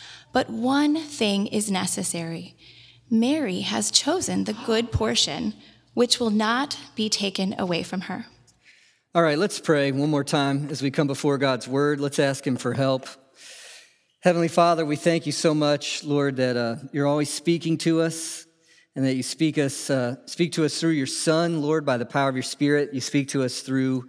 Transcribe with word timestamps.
but 0.33 0.49
one 0.49 0.95
thing 0.95 1.47
is 1.47 1.69
necessary. 1.71 2.55
Mary 3.09 3.61
has 3.61 3.91
chosen 3.91 4.45
the 4.45 4.53
good 4.65 4.91
portion, 4.91 5.53
which 5.93 6.19
will 6.19 6.29
not 6.29 6.77
be 6.95 7.09
taken 7.09 7.53
away 7.59 7.83
from 7.83 8.01
her. 8.01 8.25
All 9.13 9.21
right, 9.21 9.37
let's 9.37 9.59
pray 9.59 9.91
one 9.91 10.09
more 10.09 10.23
time 10.23 10.69
as 10.69 10.81
we 10.81 10.89
come 10.89 11.07
before 11.07 11.37
God's 11.37 11.67
word. 11.67 11.99
Let's 11.99 12.19
ask 12.19 12.47
Him 12.47 12.55
for 12.55 12.73
help. 12.73 13.07
Heavenly 14.21 14.47
Father, 14.47 14.85
we 14.85 14.95
thank 14.95 15.25
you 15.25 15.31
so 15.33 15.53
much, 15.53 16.03
Lord, 16.03 16.37
that 16.37 16.55
uh, 16.55 16.75
you're 16.93 17.07
always 17.07 17.29
speaking 17.29 17.77
to 17.79 18.01
us 18.01 18.45
and 18.95 19.03
that 19.03 19.15
you 19.15 19.23
speak, 19.23 19.57
us, 19.57 19.89
uh, 19.89 20.15
speak 20.27 20.53
to 20.53 20.63
us 20.63 20.79
through 20.79 20.91
your 20.91 21.07
Son, 21.07 21.61
Lord, 21.61 21.85
by 21.85 21.97
the 21.97 22.05
power 22.05 22.29
of 22.29 22.35
your 22.35 22.43
Spirit. 22.43 22.93
You 22.93 23.01
speak 23.01 23.29
to 23.29 23.43
us 23.43 23.61
through 23.61 24.07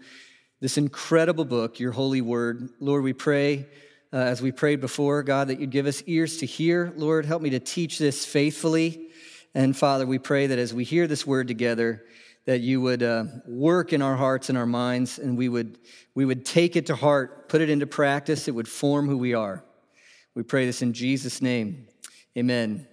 this 0.61 0.79
incredible 0.79 1.45
book, 1.45 1.81
your 1.81 1.93
holy 1.93 2.21
word. 2.21 2.69
Lord, 2.79 3.03
we 3.03 3.13
pray, 3.13 3.67
uh, 4.13 4.17
as 4.17 4.43
we 4.43 4.53
prayed 4.53 4.81
before, 4.81 5.23
God, 5.23 5.49
that 5.49 5.59
you'd 5.59 5.71
give 5.71 5.87
us 5.87 6.03
ears 6.07 6.37
to 6.39 6.47
hear. 6.47 6.93
Lord, 6.97 7.25
help 7.25 7.41
me 7.41 7.51
to 7.51 7.61
teach 7.61 7.99
this 7.99 8.27
faithfully. 8.27 9.09
And 9.55 9.77
Father, 9.77 10.07
we 10.07 10.19
pray 10.19 10.47
that 10.47 10.59
as 10.59 10.75
we 10.75 10.85
hear 10.85 11.07
this 11.07 11.27
word 11.27 11.49
together, 11.49 12.05
that 12.45 12.61
you 12.61 12.81
would 12.81 13.03
uh, 13.03 13.25
work 13.47 13.93
in 13.93 14.03
our 14.03 14.17
hearts 14.17 14.49
and 14.49 14.59
our 14.59 14.67
minds, 14.67 15.19
and 15.19 15.39
we 15.39 15.49
would, 15.49 15.79
we 16.15 16.25
would 16.25 16.45
take 16.45 16.77
it 16.77 16.87
to 16.87 16.97
heart, 16.97 17.49
put 17.49 17.61
it 17.61 17.71
into 17.71 17.87
practice. 17.87 18.49
It 18.49 18.55
would 18.55 18.69
form 18.69 19.09
who 19.09 19.17
we 19.17 19.33
are. 19.33 19.65
We 20.35 20.43
pray 20.43 20.67
this 20.67 20.83
in 20.83 20.93
Jesus' 20.93 21.41
name. 21.41 21.87
Amen. 22.37 22.87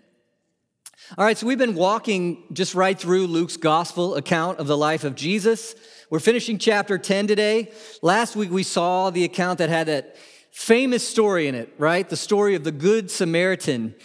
All 1.17 1.25
right, 1.25 1.37
so 1.37 1.47
we've 1.47 1.57
been 1.57 1.75
walking 1.75 2.43
just 2.53 2.75
right 2.75 2.97
through 2.97 3.27
Luke's 3.27 3.57
gospel 3.57 4.15
account 4.15 4.59
of 4.59 4.67
the 4.67 4.77
life 4.77 5.03
of 5.03 5.15
Jesus. 5.15 5.73
We're 6.09 6.19
finishing 6.19 6.59
chapter 6.59 6.97
10 6.97 7.27
today. 7.27 7.71
Last 8.01 8.35
week 8.35 8.51
we 8.51 8.63
saw 8.63 9.09
the 9.09 9.23
account 9.23 9.57
that 9.57 9.69
had 9.69 9.87
that 9.87 10.15
famous 10.51 11.07
story 11.07 11.47
in 11.47 11.55
it, 11.55 11.73
right? 11.77 12.07
The 12.07 12.17
story 12.17 12.55
of 12.55 12.63
the 12.63 12.71
Good 12.71 13.11
Samaritan. 13.11 13.95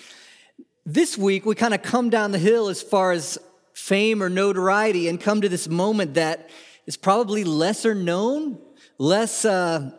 This 0.87 1.17
week 1.17 1.47
we 1.47 1.55
kind 1.55 1.75
of 1.75 1.83
come 1.83 2.11
down 2.11 2.33
the 2.33 2.39
hill 2.39 2.69
as 2.69 2.83
far 2.83 3.13
as 3.13 3.39
fame 3.73 4.23
or 4.23 4.29
notoriety 4.29 5.09
and 5.09 5.21
come 5.21 5.41
to 5.41 5.49
this 5.49 5.69
moment 5.69 6.15
that 6.15 6.51
is 6.87 6.97
probably 6.97 7.45
lesser 7.45 7.95
known, 7.95 8.59
less, 8.99 9.45
uh, 9.45 9.91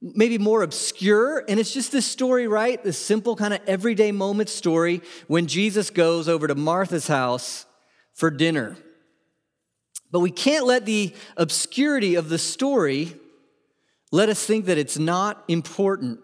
maybe 0.00 0.38
more 0.38 0.62
obscure. 0.62 1.44
And 1.48 1.58
it's 1.58 1.72
just 1.72 1.92
this 1.92 2.06
story, 2.06 2.46
right? 2.46 2.82
This 2.82 2.98
simple 2.98 3.36
kind 3.36 3.54
of 3.54 3.60
everyday 3.66 4.12
moment 4.12 4.48
story 4.48 5.02
when 5.26 5.46
Jesus 5.46 5.90
goes 5.90 6.28
over 6.28 6.46
to 6.46 6.54
Martha's 6.54 7.06
house 7.06 7.66
for 8.14 8.30
dinner. 8.30 8.76
But 10.12 10.20
we 10.20 10.30
can't 10.30 10.66
let 10.66 10.86
the 10.86 11.14
obscurity 11.36 12.14
of 12.14 12.28
the 12.28 12.38
story 12.38 13.14
let 14.10 14.28
us 14.28 14.44
think 14.44 14.66
that 14.66 14.78
it's 14.78 14.98
not 14.98 15.44
important. 15.48 16.20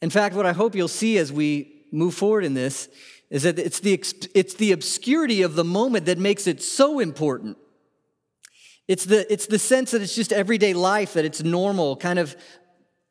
In 0.00 0.10
fact, 0.10 0.34
what 0.34 0.46
I 0.46 0.52
hope 0.52 0.74
you'll 0.74 0.88
see 0.88 1.18
as 1.18 1.32
we 1.32 1.84
move 1.92 2.14
forward 2.14 2.44
in 2.44 2.54
this 2.54 2.88
is 3.30 3.42
that 3.44 3.58
it's 3.58 3.80
the, 3.80 3.92
it's 4.34 4.54
the 4.54 4.72
obscurity 4.72 5.42
of 5.42 5.54
the 5.54 5.64
moment 5.64 6.06
that 6.06 6.18
makes 6.18 6.46
it 6.46 6.62
so 6.62 6.98
important. 6.98 7.56
It's 8.88 9.04
the, 9.04 9.30
it's 9.32 9.46
the 9.46 9.58
sense 9.58 9.92
that 9.92 10.02
it's 10.02 10.14
just 10.14 10.32
everyday 10.32 10.74
life, 10.74 11.12
that 11.12 11.24
it's 11.24 11.42
normal, 11.42 11.96
kind 11.96 12.18
of, 12.18 12.36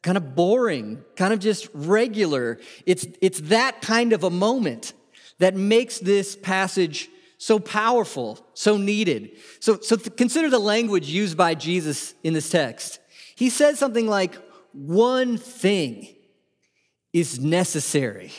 kind 0.04 0.18
of 0.18 0.36
boring, 0.36 1.04
kind 1.16 1.34
of 1.34 1.40
just 1.40 1.70
regular. 1.74 2.60
It's, 2.86 3.06
it's 3.22 3.40
that 3.42 3.82
kind 3.82 4.12
of 4.12 4.24
a 4.24 4.30
moment 4.30 4.94
that 5.38 5.56
makes 5.56 6.00
this 6.00 6.36
passage 6.36 7.10
so 7.38 7.60
powerful, 7.60 8.46
so 8.54 8.76
needed. 8.76 9.32
So, 9.62 9.80
so 9.80 9.96
consider 9.96 10.50
the 10.50 10.60
language 10.60 11.08
used 11.08 11.38
by 11.38 11.56
Jesus 11.56 12.14
in 12.24 12.34
this 12.34 12.50
text. 12.50 12.99
He 13.40 13.50
says 13.50 13.80
something 13.80 14.06
like, 14.06 14.36
one 14.74 15.38
thing 15.38 16.10
is 17.14 17.40
necessary. 17.40 18.34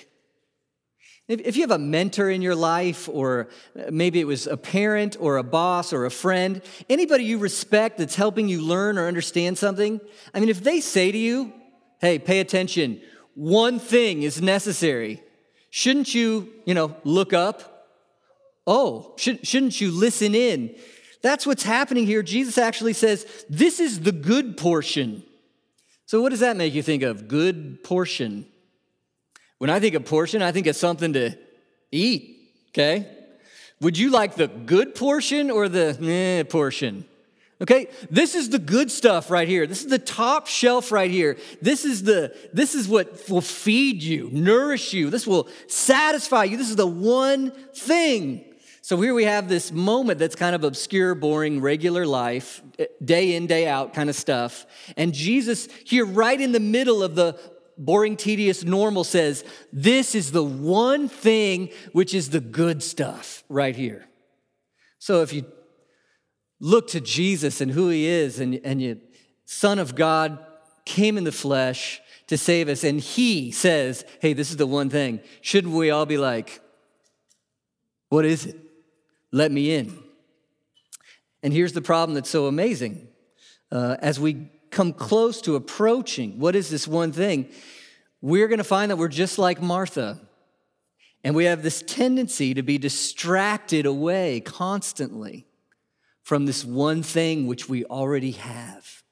If 1.27 1.57
you 1.57 1.63
have 1.63 1.71
a 1.71 1.79
mentor 1.79 2.29
in 2.29 2.43
your 2.43 2.55
life, 2.55 3.09
or 3.09 3.49
maybe 3.91 4.21
it 4.21 4.27
was 4.27 4.47
a 4.47 4.59
parent 4.59 5.17
or 5.19 5.39
a 5.39 5.43
boss 5.43 5.95
or 5.95 6.05
a 6.05 6.11
friend, 6.11 6.61
anybody 6.91 7.25
you 7.25 7.39
respect 7.39 7.97
that's 7.97 8.15
helping 8.15 8.47
you 8.47 8.61
learn 8.61 8.99
or 8.99 9.07
understand 9.07 9.57
something, 9.57 10.03
I 10.35 10.41
mean, 10.41 10.51
if 10.51 10.63
they 10.63 10.81
say 10.81 11.11
to 11.11 11.17
you, 11.17 11.51
hey, 12.03 12.19
pay 12.19 12.41
attention, 12.41 13.01
one 13.35 13.79
thing 13.79 14.23
is 14.23 14.43
necessary, 14.43 15.23
shouldn't 15.71 16.15
you, 16.15 16.53
you 16.67 16.75
know, 16.75 16.95
look 17.05 17.33
up? 17.33 17.89
Oh, 18.67 19.15
should, 19.17 19.47
shouldn't 19.47 19.81
you 19.81 19.93
listen 19.93 20.35
in? 20.35 20.77
That's 21.23 21.47
what's 21.47 21.63
happening 21.63 22.07
here. 22.07 22.23
Jesus 22.23 22.59
actually 22.59 22.95
says, 22.95 23.27
this 23.49 23.81
is 23.81 24.01
the 24.01 24.13
good 24.13 24.57
portion. 24.57 25.23
So, 26.07 26.21
what 26.21 26.31
does 26.31 26.41
that 26.41 26.57
make 26.57 26.75
you 26.75 26.83
think 26.83 27.03
of? 27.03 27.29
Good 27.29 27.85
portion. 27.85 28.47
When 29.59 29.71
I 29.71 29.79
think 29.79 29.95
of 29.95 30.05
portion, 30.05 30.43
I 30.43 30.53
think 30.53 30.67
of 30.67 30.75
something 30.75 31.13
to 31.13 31.37
eat, 31.93 32.39
okay? 32.71 33.07
Would 33.81 33.97
you 33.97 34.11
like 34.11 34.35
the 34.35 34.49
good 34.49 34.95
portion 34.95 35.51
or 35.51 35.69
the 35.69 35.97
eh 36.03 36.43
portion? 36.45 37.05
Okay, 37.63 37.89
this 38.11 38.35
is 38.35 38.49
the 38.49 38.59
good 38.59 38.91
stuff 38.91 39.31
right 39.31 39.47
here. 39.47 39.67
This 39.67 39.83
is 39.83 39.89
the 39.89 39.99
top 39.99 40.47
shelf 40.47 40.91
right 40.91 41.11
here. 41.11 41.37
This 41.61 41.85
is 41.85 42.03
the 42.03 42.35
this 42.55 42.75
is 42.75 42.89
what 42.89 43.29
will 43.29 43.43
feed 43.43 44.03
you, 44.03 44.31
nourish 44.33 44.95
you. 44.95 45.11
This 45.11 45.27
will 45.27 45.47
satisfy 45.67 46.45
you. 46.45 46.57
This 46.57 46.71
is 46.71 46.77
the 46.77 46.87
one 46.87 47.51
thing. 47.75 48.45
So 48.91 49.01
here 49.01 49.15
we 49.15 49.23
have 49.23 49.49
this 49.49 49.71
moment 49.71 50.19
that's 50.19 50.35
kind 50.35 50.53
of 50.53 50.65
obscure, 50.65 51.15
boring, 51.15 51.61
regular 51.61 52.05
life, 52.05 52.61
eh, 52.77 52.87
day 53.05 53.37
in, 53.37 53.47
day 53.47 53.69
out 53.69 53.95
kind 53.95 54.11
of 54.11 54.17
stuff. 54.17 54.67
And 54.97 55.15
Jesus 55.15 55.69
here 55.85 56.05
right 56.05 56.41
in 56.41 56.51
the 56.51 56.59
middle 56.59 57.01
of 57.01 57.15
the 57.15 57.39
boring, 57.79 58.17
tedious, 58.17 58.65
normal 58.65 59.05
says, 59.05 59.45
This 59.73 60.17
is 60.17 60.33
the 60.33 60.43
one 60.43 61.09
thing 61.09 61.71
which 61.93 62.15
is 62.15 62.31
the 62.31 62.41
good 62.41 62.83
stuff 62.83 63.45
right 63.49 63.77
here. 63.77 64.09
So 64.99 65.23
if 65.23 65.33
you 65.33 65.45
look 66.59 66.89
to 66.89 67.01
Jesus 67.01 67.61
and 67.61 67.71
who 67.71 67.91
he 67.91 68.07
is, 68.07 68.41
and, 68.41 68.61
and 68.65 68.83
you, 68.83 69.01
Son 69.45 69.79
of 69.79 69.95
God 69.95 70.37
came 70.85 71.17
in 71.17 71.23
the 71.23 71.31
flesh 71.31 72.01
to 72.27 72.37
save 72.37 72.69
us, 72.69 72.83
and 72.83 72.99
he 72.99 73.53
says, 73.53 74.05
Hey, 74.19 74.33
this 74.33 74.51
is 74.51 74.57
the 74.57 74.67
one 74.67 74.91
thing, 74.91 75.21
shouldn't 75.43 75.75
we 75.75 75.93
all 75.93 76.07
be 76.07 76.19
like, 76.19 76.61
What 78.09 78.25
is 78.25 78.47
it? 78.47 78.60
Let 79.33 79.53
me 79.53 79.75
in. 79.75 80.03
And 81.43 81.53
here's 81.53 81.73
the 81.73 81.83
problem 81.83 82.15
that's 82.15 82.31
so 82.31 82.47
amazing. 82.47 83.09
Uh, 83.71 83.97
as 84.01 84.19
we 84.19 84.49
come 84.71 84.93
close 84.93 85.41
to 85.43 85.57
approaching 85.57 86.39
what 86.39 86.55
is 86.55 86.71
this 86.71 86.87
one 86.87 87.13
thing, 87.13 87.49
we're 88.21 88.49
going 88.49 88.59
to 88.59 88.65
find 88.65 88.91
that 88.91 88.97
we're 88.97 89.09
just 89.09 89.39
like 89.39 89.63
Martha. 89.63 90.19
And 91.23 91.35
we 91.35 91.45
have 91.45 91.63
this 91.63 91.83
tendency 91.87 92.55
to 92.55 92.63
be 92.63 92.79
distracted 92.79 93.87
away 93.87 94.41
constantly 94.41 95.47
from 96.23 96.47
this 96.47 96.65
one 96.65 97.03
thing 97.03 97.47
which 97.47 97.69
we 97.69 97.85
already 97.85 98.33
have. 98.33 99.03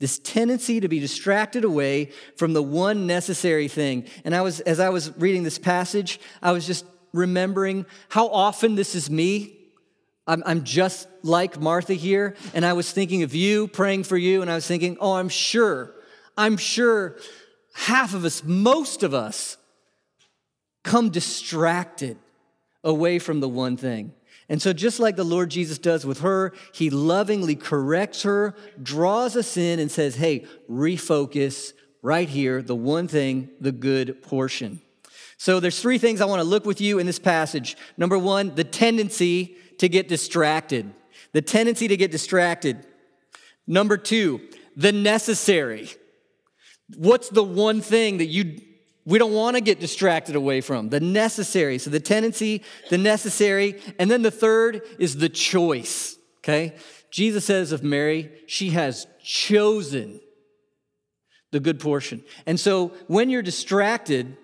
This 0.00 0.18
tendency 0.18 0.80
to 0.80 0.88
be 0.88 0.98
distracted 0.98 1.62
away 1.62 2.10
from 2.36 2.54
the 2.54 2.62
one 2.62 3.06
necessary 3.06 3.68
thing. 3.68 4.08
And 4.24 4.34
I 4.34 4.40
was, 4.40 4.58
as 4.60 4.80
I 4.80 4.88
was 4.88 5.16
reading 5.16 5.44
this 5.44 5.58
passage, 5.58 6.18
I 6.42 6.50
was 6.50 6.66
just 6.66 6.84
remembering 7.12 7.86
how 8.08 8.28
often 8.28 8.74
this 8.74 8.94
is 8.94 9.10
me 9.10 9.58
I'm, 10.26 10.42
I'm 10.46 10.64
just 10.64 11.08
like 11.22 11.60
Martha 11.60 11.94
here, 11.94 12.36
and 12.54 12.64
I 12.64 12.74
was 12.74 12.90
thinking 12.92 13.22
of 13.22 13.34
you, 13.34 13.66
praying 13.66 14.04
for 14.04 14.16
you, 14.16 14.40
and 14.40 14.50
I 14.50 14.54
was 14.54 14.66
thinking, 14.66 14.96
oh, 15.00 15.14
I'm 15.14 15.28
sure, 15.28 15.92
I'm 16.36 16.56
sure 16.56 17.16
half 17.74 18.14
of 18.14 18.24
us, 18.24 18.44
most 18.44 19.02
of 19.02 19.14
us, 19.14 19.56
come 20.84 21.10
distracted 21.10 22.18
away 22.84 23.18
from 23.18 23.40
the 23.40 23.48
one 23.48 23.76
thing. 23.76 24.12
And 24.48 24.60
so, 24.60 24.72
just 24.72 25.00
like 25.00 25.16
the 25.16 25.24
Lord 25.24 25.50
Jesus 25.50 25.78
does 25.78 26.04
with 26.04 26.20
her, 26.20 26.52
he 26.72 26.90
lovingly 26.90 27.54
corrects 27.54 28.22
her, 28.22 28.54
draws 28.82 29.36
us 29.36 29.56
in, 29.56 29.78
and 29.78 29.90
says, 29.90 30.16
Hey, 30.16 30.44
refocus 30.70 31.72
right 32.02 32.28
here, 32.28 32.60
the 32.60 32.74
one 32.74 33.08
thing, 33.08 33.48
the 33.60 33.72
good 33.72 34.22
portion. 34.22 34.80
So, 35.42 35.58
there's 35.58 35.82
three 35.82 35.98
things 35.98 36.20
I 36.20 36.26
want 36.26 36.38
to 36.38 36.44
look 36.44 36.64
with 36.64 36.80
you 36.80 37.00
in 37.00 37.06
this 37.06 37.18
passage. 37.18 37.76
Number 37.96 38.16
one, 38.16 38.54
the 38.54 38.62
tendency 38.62 39.56
to 39.78 39.88
get 39.88 40.06
distracted. 40.06 40.94
The 41.32 41.42
tendency 41.42 41.88
to 41.88 41.96
get 41.96 42.12
distracted. 42.12 42.86
Number 43.66 43.96
two, 43.96 44.40
the 44.76 44.92
necessary. 44.92 45.90
What's 46.96 47.28
the 47.28 47.42
one 47.42 47.80
thing 47.80 48.18
that 48.18 48.26
you 48.26 48.60
we 49.04 49.18
don't 49.18 49.32
want 49.32 49.56
to 49.56 49.60
get 49.60 49.80
distracted 49.80 50.36
away 50.36 50.60
from? 50.60 50.90
The 50.90 51.00
necessary. 51.00 51.78
So 51.78 51.90
the 51.90 51.98
tendency, 51.98 52.62
the 52.88 52.98
necessary, 52.98 53.80
and 53.98 54.08
then 54.08 54.22
the 54.22 54.30
third 54.30 54.82
is 55.00 55.16
the 55.16 55.28
choice. 55.28 56.18
Okay? 56.38 56.76
Jesus 57.10 57.44
says 57.44 57.72
of 57.72 57.82
Mary, 57.82 58.30
she 58.46 58.70
has 58.70 59.08
chosen 59.24 60.20
the 61.50 61.58
good 61.58 61.80
portion. 61.80 62.22
And 62.46 62.60
so 62.60 62.92
when 63.08 63.28
you're 63.28 63.42
distracted, 63.42 64.36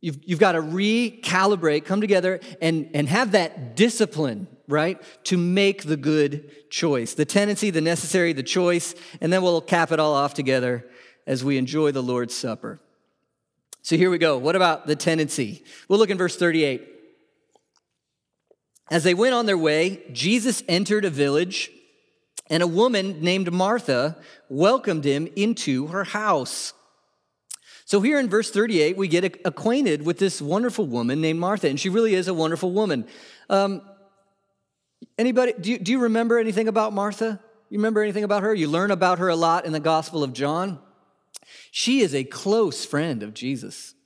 you've, 0.00 0.18
you've 0.24 0.38
got 0.38 0.52
to 0.52 0.60
recalibrate, 0.60 1.84
come 1.84 2.00
together, 2.00 2.40
and, 2.60 2.90
and 2.94 3.08
have 3.08 3.32
that 3.32 3.76
discipline, 3.76 4.48
right, 4.68 5.00
to 5.24 5.36
make 5.36 5.84
the 5.84 5.96
good 5.96 6.70
choice. 6.70 7.14
The 7.14 7.24
tendency, 7.24 7.70
the 7.70 7.80
necessary, 7.80 8.32
the 8.32 8.42
choice, 8.42 8.94
and 9.20 9.32
then 9.32 9.42
we'll 9.42 9.60
cap 9.60 9.92
it 9.92 10.00
all 10.00 10.14
off 10.14 10.34
together 10.34 10.86
as 11.26 11.44
we 11.44 11.58
enjoy 11.58 11.92
the 11.92 12.02
Lord's 12.02 12.34
Supper. 12.34 12.80
So 13.82 13.96
here 13.96 14.10
we 14.10 14.18
go. 14.18 14.36
What 14.36 14.56
about 14.56 14.86
the 14.86 14.96
tendency? 14.96 15.64
We'll 15.88 15.98
look 15.98 16.10
in 16.10 16.18
verse 16.18 16.36
38. 16.36 16.86
As 18.90 19.04
they 19.04 19.14
went 19.14 19.34
on 19.34 19.46
their 19.46 19.56
way, 19.56 20.02
Jesus 20.12 20.62
entered 20.68 21.04
a 21.04 21.10
village, 21.10 21.70
and 22.48 22.62
a 22.62 22.66
woman 22.66 23.20
named 23.20 23.52
Martha 23.52 24.18
welcomed 24.48 25.04
him 25.04 25.28
into 25.36 25.86
her 25.88 26.04
house. 26.04 26.72
So 27.90 28.00
here 28.00 28.20
in 28.20 28.28
verse 28.28 28.52
38, 28.52 28.96
we 28.96 29.08
get 29.08 29.44
acquainted 29.44 30.06
with 30.06 30.16
this 30.16 30.40
wonderful 30.40 30.86
woman 30.86 31.20
named 31.20 31.40
Martha, 31.40 31.68
and 31.68 31.80
she 31.80 31.88
really 31.88 32.14
is 32.14 32.28
a 32.28 32.32
wonderful 32.32 32.70
woman. 32.70 33.04
Um, 33.48 33.82
anybody, 35.18 35.54
do 35.60 35.72
you, 35.72 35.78
do 35.80 35.90
you 35.90 35.98
remember 35.98 36.38
anything 36.38 36.68
about 36.68 36.92
Martha? 36.92 37.40
You 37.68 37.78
remember 37.80 38.00
anything 38.00 38.22
about 38.22 38.44
her? 38.44 38.54
You 38.54 38.68
learn 38.68 38.92
about 38.92 39.18
her 39.18 39.28
a 39.28 39.34
lot 39.34 39.66
in 39.66 39.72
the 39.72 39.80
Gospel 39.80 40.22
of 40.22 40.32
John. 40.32 40.78
She 41.72 41.98
is 41.98 42.14
a 42.14 42.22
close 42.22 42.84
friend 42.84 43.24
of 43.24 43.34
Jesus. 43.34 43.96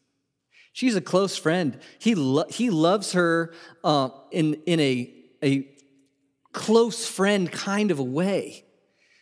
She's 0.72 0.96
a 0.96 1.02
close 1.02 1.36
friend. 1.36 1.78
He, 1.98 2.14
lo- 2.14 2.48
he 2.48 2.70
loves 2.70 3.12
her 3.12 3.52
uh, 3.84 4.08
in, 4.30 4.54
in 4.64 4.80
a, 4.80 5.14
a 5.42 5.68
close 6.52 7.06
friend 7.06 7.52
kind 7.52 7.90
of 7.90 7.98
a 7.98 8.02
way. 8.02 8.64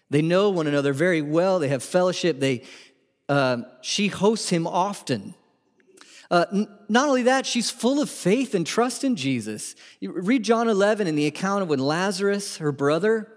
They 0.08 0.22
know 0.22 0.50
one 0.50 0.68
another 0.68 0.92
very 0.92 1.20
well. 1.20 1.58
They 1.58 1.66
have 1.66 1.82
fellowship. 1.82 2.38
They, 2.38 2.62
uh, 3.28 3.58
she 3.80 4.08
hosts 4.08 4.50
him 4.50 4.66
often. 4.66 5.34
Uh, 6.30 6.46
n- 6.52 6.68
not 6.88 7.08
only 7.08 7.24
that, 7.24 7.44
she's 7.44 7.70
full 7.70 8.00
of 8.00 8.08
faith 8.08 8.54
and 8.54 8.66
trust 8.66 9.04
in 9.04 9.16
Jesus. 9.16 9.74
You 10.00 10.12
read 10.12 10.42
John 10.42 10.68
11 10.68 11.06
in 11.06 11.14
the 11.14 11.26
account 11.26 11.62
of 11.62 11.68
when 11.68 11.78
Lazarus, 11.78 12.56
her 12.56 12.72
brother, 12.72 13.28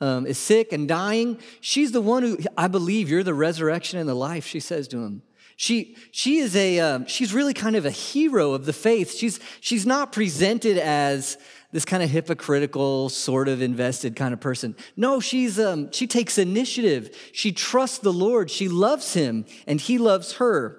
um, 0.00 0.26
is 0.26 0.38
sick 0.38 0.72
and 0.72 0.86
dying, 0.86 1.38
she's 1.60 1.92
the 1.92 2.00
one 2.00 2.22
who, 2.22 2.38
I 2.56 2.68
believe 2.68 3.08
you're 3.08 3.22
the 3.22 3.34
resurrection 3.34 3.98
and 3.98 4.08
the 4.08 4.14
life, 4.14 4.46
she 4.46 4.60
says 4.60 4.86
to 4.88 4.98
him. 4.98 5.22
She, 5.56 5.96
she 6.10 6.36
is 6.36 6.54
a, 6.54 6.80
um, 6.80 7.06
she's 7.06 7.32
really 7.32 7.54
kind 7.54 7.76
of 7.76 7.86
a 7.86 7.90
hero 7.90 8.52
of 8.52 8.66
the 8.66 8.74
faith. 8.74 9.14
She's, 9.14 9.40
she's 9.60 9.86
not 9.86 10.12
presented 10.12 10.76
as 10.76 11.38
this 11.72 11.84
kind 11.84 12.02
of 12.02 12.10
hypocritical, 12.10 13.08
sort 13.08 13.48
of 13.48 13.60
invested 13.60 14.16
kind 14.16 14.32
of 14.32 14.40
person. 14.40 14.74
No, 14.96 15.20
she's, 15.20 15.58
um, 15.58 15.90
she 15.92 16.06
takes 16.06 16.38
initiative. 16.38 17.16
She 17.32 17.52
trusts 17.52 17.98
the 17.98 18.12
Lord. 18.12 18.50
She 18.50 18.68
loves 18.68 19.14
him 19.14 19.44
and 19.66 19.80
he 19.80 19.98
loves 19.98 20.34
her. 20.34 20.78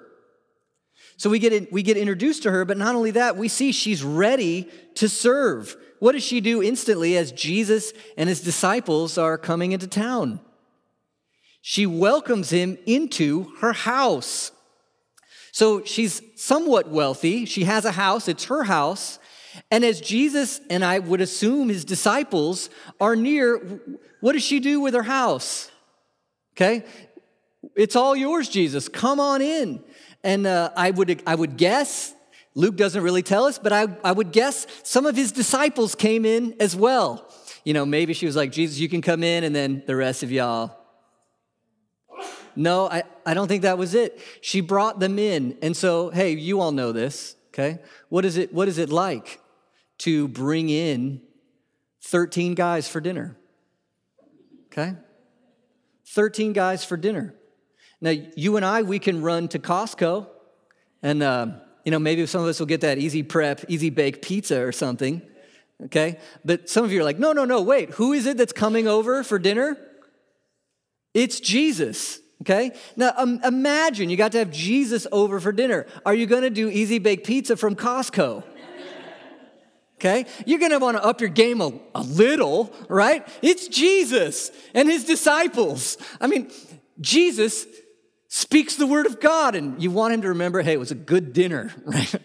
So 1.17 1.29
we 1.29 1.39
get, 1.39 1.53
in, 1.53 1.67
we 1.71 1.83
get 1.83 1.97
introduced 1.97 2.43
to 2.43 2.51
her, 2.51 2.63
but 2.63 2.77
not 2.77 2.95
only 2.95 3.11
that, 3.11 3.37
we 3.37 3.47
see 3.47 3.71
she's 3.71 4.03
ready 4.03 4.69
to 4.95 5.09
serve 5.09 5.75
what 5.99 6.11
does 6.11 6.23
she 6.23 6.41
do 6.41 6.61
instantly 6.61 7.17
as 7.17 7.31
Jesus 7.31 7.93
and 8.17 8.29
his 8.29 8.41
disciples 8.41 9.17
are 9.17 9.37
coming 9.37 9.71
into 9.71 9.87
town? 9.87 10.39
She 11.61 11.85
welcomes 11.85 12.49
him 12.49 12.77
into 12.85 13.51
her 13.59 13.73
house. 13.73 14.51
So 15.51 15.83
she's 15.83 16.21
somewhat 16.35 16.89
wealthy. 16.89 17.45
She 17.45 17.63
has 17.63 17.83
a 17.83 17.93
house, 17.93 18.27
it's 18.27 18.45
her 18.45 18.63
house. 18.63 19.17
And 19.71 19.83
as 19.83 20.01
Jesus 20.01 20.61
and 20.69 20.83
I 20.83 20.99
would 20.99 21.21
assume 21.21 21.69
his 21.69 21.85
disciples 21.85 22.69
are 22.99 23.15
near, 23.15 23.81
what 24.21 24.33
does 24.33 24.43
she 24.43 24.59
do 24.59 24.79
with 24.79 24.93
her 24.93 25.03
house? 25.03 25.71
Okay? 26.55 26.83
It's 27.75 27.95
all 27.95 28.15
yours, 28.15 28.49
Jesus. 28.49 28.87
Come 28.89 29.19
on 29.19 29.41
in. 29.41 29.83
And 30.23 30.47
uh, 30.47 30.71
I, 30.75 30.91
would, 30.91 31.21
I 31.27 31.35
would 31.35 31.57
guess 31.57 32.13
Luke 32.55 32.75
doesn't 32.75 33.03
really 33.03 33.21
tell 33.21 33.45
us, 33.45 33.59
but 33.59 33.71
I, 33.71 33.87
I 34.03 34.11
would 34.11 34.31
guess 34.31 34.65
some 34.83 35.05
of 35.05 35.15
his 35.15 35.31
disciples 35.31 35.93
came 35.93 36.25
in 36.25 36.55
as 36.59 36.75
well. 36.75 37.31
You 37.63 37.73
know, 37.73 37.85
maybe 37.85 38.13
she 38.13 38.25
was 38.25 38.35
like, 38.35 38.51
Jesus, 38.51 38.79
you 38.79 38.89
can 38.89 39.01
come 39.01 39.23
in, 39.23 39.43
and 39.43 39.55
then 39.55 39.83
the 39.85 39.95
rest 39.95 40.23
of 40.23 40.31
y'all. 40.31 40.75
No, 42.55 42.89
I, 42.89 43.03
I 43.25 43.35
don't 43.35 43.47
think 43.47 43.61
that 43.61 43.77
was 43.77 43.93
it. 43.93 44.19
She 44.41 44.61
brought 44.61 44.99
them 44.99 45.19
in. 45.19 45.57
And 45.61 45.77
so, 45.77 46.09
hey, 46.09 46.31
you 46.31 46.59
all 46.59 46.71
know 46.71 46.91
this, 46.91 47.35
okay? 47.49 47.79
What 48.09 48.25
is 48.25 48.37
it, 48.37 48.51
what 48.51 48.67
is 48.67 48.79
it 48.79 48.89
like 48.89 49.39
to 49.99 50.27
bring 50.27 50.69
in 50.69 51.21
13 52.03 52.53
guys 52.53 52.87
for 52.87 53.01
dinner? 53.01 53.37
Okay? 54.67 54.95
13 56.07 56.53
guys 56.53 56.83
for 56.83 56.97
dinner. 56.97 57.35
Now, 57.99 58.13
you 58.35 58.55
and 58.57 58.65
I, 58.65 58.83
we 58.83 58.99
can 58.99 59.21
run 59.21 59.47
to 59.49 59.59
Costco 59.59 60.27
and 61.01 61.23
uh, 61.23 61.47
you 61.87 61.91
know, 61.91 61.99
maybe 61.99 62.25
some 62.25 62.41
of 62.41 62.47
us 62.47 62.59
will 62.59 62.67
get 62.67 62.81
that 62.81 62.97
easy 62.97 63.23
prep, 63.23 63.63
easy 63.69 63.89
bake 63.89 64.21
pizza 64.21 64.61
or 64.61 64.73
something, 64.73 65.21
okay? 65.85 66.19
But 66.43 66.69
some 66.69 66.83
of 66.83 66.91
you 66.91 66.99
are 66.99 67.03
like, 67.03 67.17
no, 67.17 67.31
no, 67.31 67.45
no, 67.45 67.61
wait, 67.61 67.91
who 67.91 68.11
is 68.11 68.25
it 68.25 68.37
that's 68.37 68.51
coming 68.51 68.89
over 68.89 69.23
for 69.23 69.39
dinner? 69.39 69.77
It's 71.13 71.39
Jesus, 71.39 72.19
okay? 72.41 72.71
Now 72.97 73.13
um, 73.15 73.39
imagine 73.43 74.09
you 74.09 74.17
got 74.17 74.33
to 74.33 74.39
have 74.39 74.51
Jesus 74.51 75.07
over 75.11 75.39
for 75.39 75.51
dinner. 75.51 75.87
Are 76.05 76.13
you 76.13 76.25
gonna 76.25 76.49
do 76.49 76.69
easy 76.69 76.99
bake 76.99 77.23
pizza 77.23 77.55
from 77.55 77.75
Costco? 77.75 78.43
Okay? 79.99 80.25
You're 80.45 80.59
gonna 80.59 80.79
wanna 80.79 80.99
up 80.99 81.21
your 81.21 81.29
game 81.29 81.59
a, 81.61 81.71
a 81.95 82.01
little, 82.01 82.73
right? 82.87 83.27
It's 83.41 83.67
Jesus 83.67 84.51
and 84.73 84.87
his 84.87 85.03
disciples. 85.05 85.97
I 86.21 86.27
mean, 86.27 86.51
Jesus 87.01 87.65
speaks 88.27 88.75
the 88.75 88.87
word 88.87 89.05
of 89.05 89.19
God, 89.19 89.55
and 89.55 89.81
you 89.81 89.91
want 89.91 90.13
him 90.13 90.21
to 90.21 90.29
remember, 90.29 90.61
hey, 90.61 90.73
it 90.73 90.79
was 90.79 90.91
a 90.91 90.95
good 90.95 91.33
dinner, 91.33 91.73
right? 91.85 92.15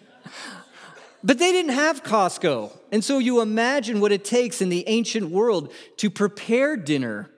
but 1.25 1.39
they 1.39 1.53
didn't 1.53 1.73
have 1.73 2.03
Costco. 2.03 2.77
And 2.91 3.05
so 3.05 3.19
you 3.19 3.41
imagine 3.41 4.01
what 4.01 4.13
it 4.13 4.25
takes 4.25 4.61
in 4.61 4.69
the 4.69 4.87
ancient 4.89 5.31
world 5.31 5.73
to 5.99 6.11
prepare 6.11 6.77
dinner. 6.77 7.31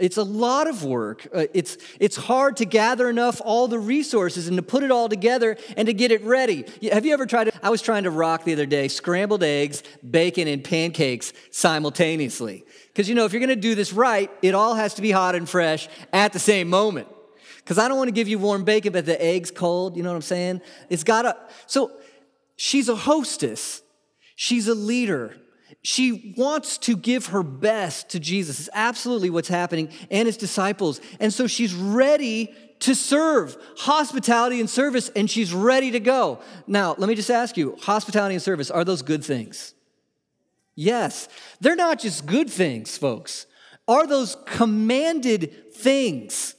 It's 0.00 0.16
a 0.16 0.22
lot 0.22 0.66
of 0.66 0.82
work. 0.84 1.28
Uh, 1.32 1.46
it's, 1.54 1.76
it's 2.00 2.16
hard 2.16 2.56
to 2.56 2.64
gather 2.64 3.08
enough, 3.08 3.40
all 3.44 3.68
the 3.68 3.78
resources, 3.78 4.48
and 4.48 4.56
to 4.56 4.62
put 4.62 4.82
it 4.82 4.90
all 4.90 5.08
together 5.08 5.56
and 5.76 5.86
to 5.86 5.92
get 5.92 6.10
it 6.10 6.24
ready. 6.24 6.64
Have 6.90 7.04
you 7.04 7.12
ever 7.12 7.26
tried 7.26 7.44
to? 7.44 7.52
I 7.62 7.70
was 7.70 7.82
trying 7.82 8.04
to 8.04 8.10
rock 8.10 8.44
the 8.44 8.52
other 8.52 8.66
day 8.66 8.88
scrambled 8.88 9.42
eggs, 9.42 9.82
bacon, 10.08 10.48
and 10.48 10.64
pancakes 10.64 11.32
simultaneously. 11.50 12.64
Because 12.88 13.08
you 13.08 13.14
know, 13.14 13.24
if 13.24 13.32
you're 13.32 13.40
gonna 13.40 13.56
do 13.56 13.74
this 13.74 13.92
right, 13.92 14.30
it 14.42 14.54
all 14.54 14.74
has 14.74 14.94
to 14.94 15.02
be 15.02 15.10
hot 15.10 15.34
and 15.34 15.48
fresh 15.48 15.88
at 16.12 16.32
the 16.32 16.38
same 16.38 16.68
moment 16.68 17.08
because 17.58 17.78
I 17.78 17.86
don't 17.86 17.98
want 17.98 18.08
to 18.08 18.12
give 18.12 18.26
you 18.26 18.38
warm 18.38 18.64
bacon, 18.64 18.92
but 18.92 19.06
the 19.06 19.22
egg's 19.24 19.52
cold. 19.52 19.96
You 19.96 20.02
know 20.02 20.08
what 20.08 20.16
I'm 20.16 20.22
saying? 20.22 20.60
It's 20.88 21.04
got 21.04 21.22
to. 21.22 21.36
So 21.66 21.92
she's 22.56 22.88
a 22.88 22.96
hostess, 22.96 23.82
she's 24.34 24.66
a 24.66 24.74
leader. 24.74 25.36
She 25.82 26.34
wants 26.36 26.76
to 26.78 26.96
give 26.96 27.26
her 27.26 27.42
best 27.42 28.10
to 28.10 28.20
Jesus. 28.20 28.60
It's 28.60 28.68
absolutely 28.72 29.30
what's 29.30 29.48
happening 29.48 29.88
and 30.10 30.26
his 30.26 30.36
disciples. 30.36 31.00
And 31.18 31.32
so 31.32 31.46
she's 31.46 31.74
ready 31.74 32.54
to 32.80 32.94
serve 32.94 33.56
hospitality 33.76 34.60
and 34.60 34.68
service, 34.68 35.10
and 35.10 35.30
she's 35.30 35.52
ready 35.52 35.90
to 35.90 36.00
go. 36.00 36.40
Now, 36.66 36.94
let 36.96 37.08
me 37.08 37.14
just 37.14 37.30
ask 37.30 37.56
you 37.56 37.76
hospitality 37.80 38.34
and 38.34 38.42
service, 38.42 38.70
are 38.70 38.84
those 38.84 39.02
good 39.02 39.24
things? 39.24 39.74
Yes. 40.74 41.28
They're 41.60 41.76
not 41.76 41.98
just 41.98 42.26
good 42.26 42.48
things, 42.48 42.96
folks. 42.96 43.46
Are 43.86 44.06
those 44.06 44.36
commanded 44.46 45.74
things? 45.74 46.54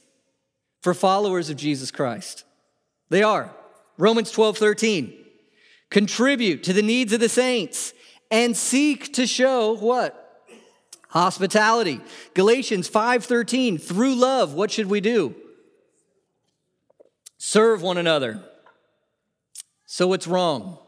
for 0.82 0.92
followers 0.92 1.48
of 1.48 1.56
Jesus 1.56 1.90
Christ. 1.90 2.44
They 3.08 3.22
are. 3.22 3.54
Romans 3.96 4.30
12, 4.30 4.58
13. 4.58 5.14
Contribute 5.90 6.64
to 6.64 6.72
the 6.72 6.82
needs 6.82 7.12
of 7.12 7.20
the 7.20 7.28
saints 7.28 7.94
and 8.32 8.56
seek 8.56 9.12
to 9.12 9.26
show 9.26 9.76
what? 9.76 10.18
Hospitality. 11.10 12.00
Galatians 12.32 12.88
5:13. 12.88 13.78
Through 13.78 14.14
love, 14.14 14.54
what 14.54 14.70
should 14.70 14.86
we 14.86 15.02
do? 15.02 15.36
Serve 17.36 17.82
one 17.82 17.98
another. 17.98 18.42
So 19.84 20.06
what's 20.08 20.26
wrong? 20.26 20.78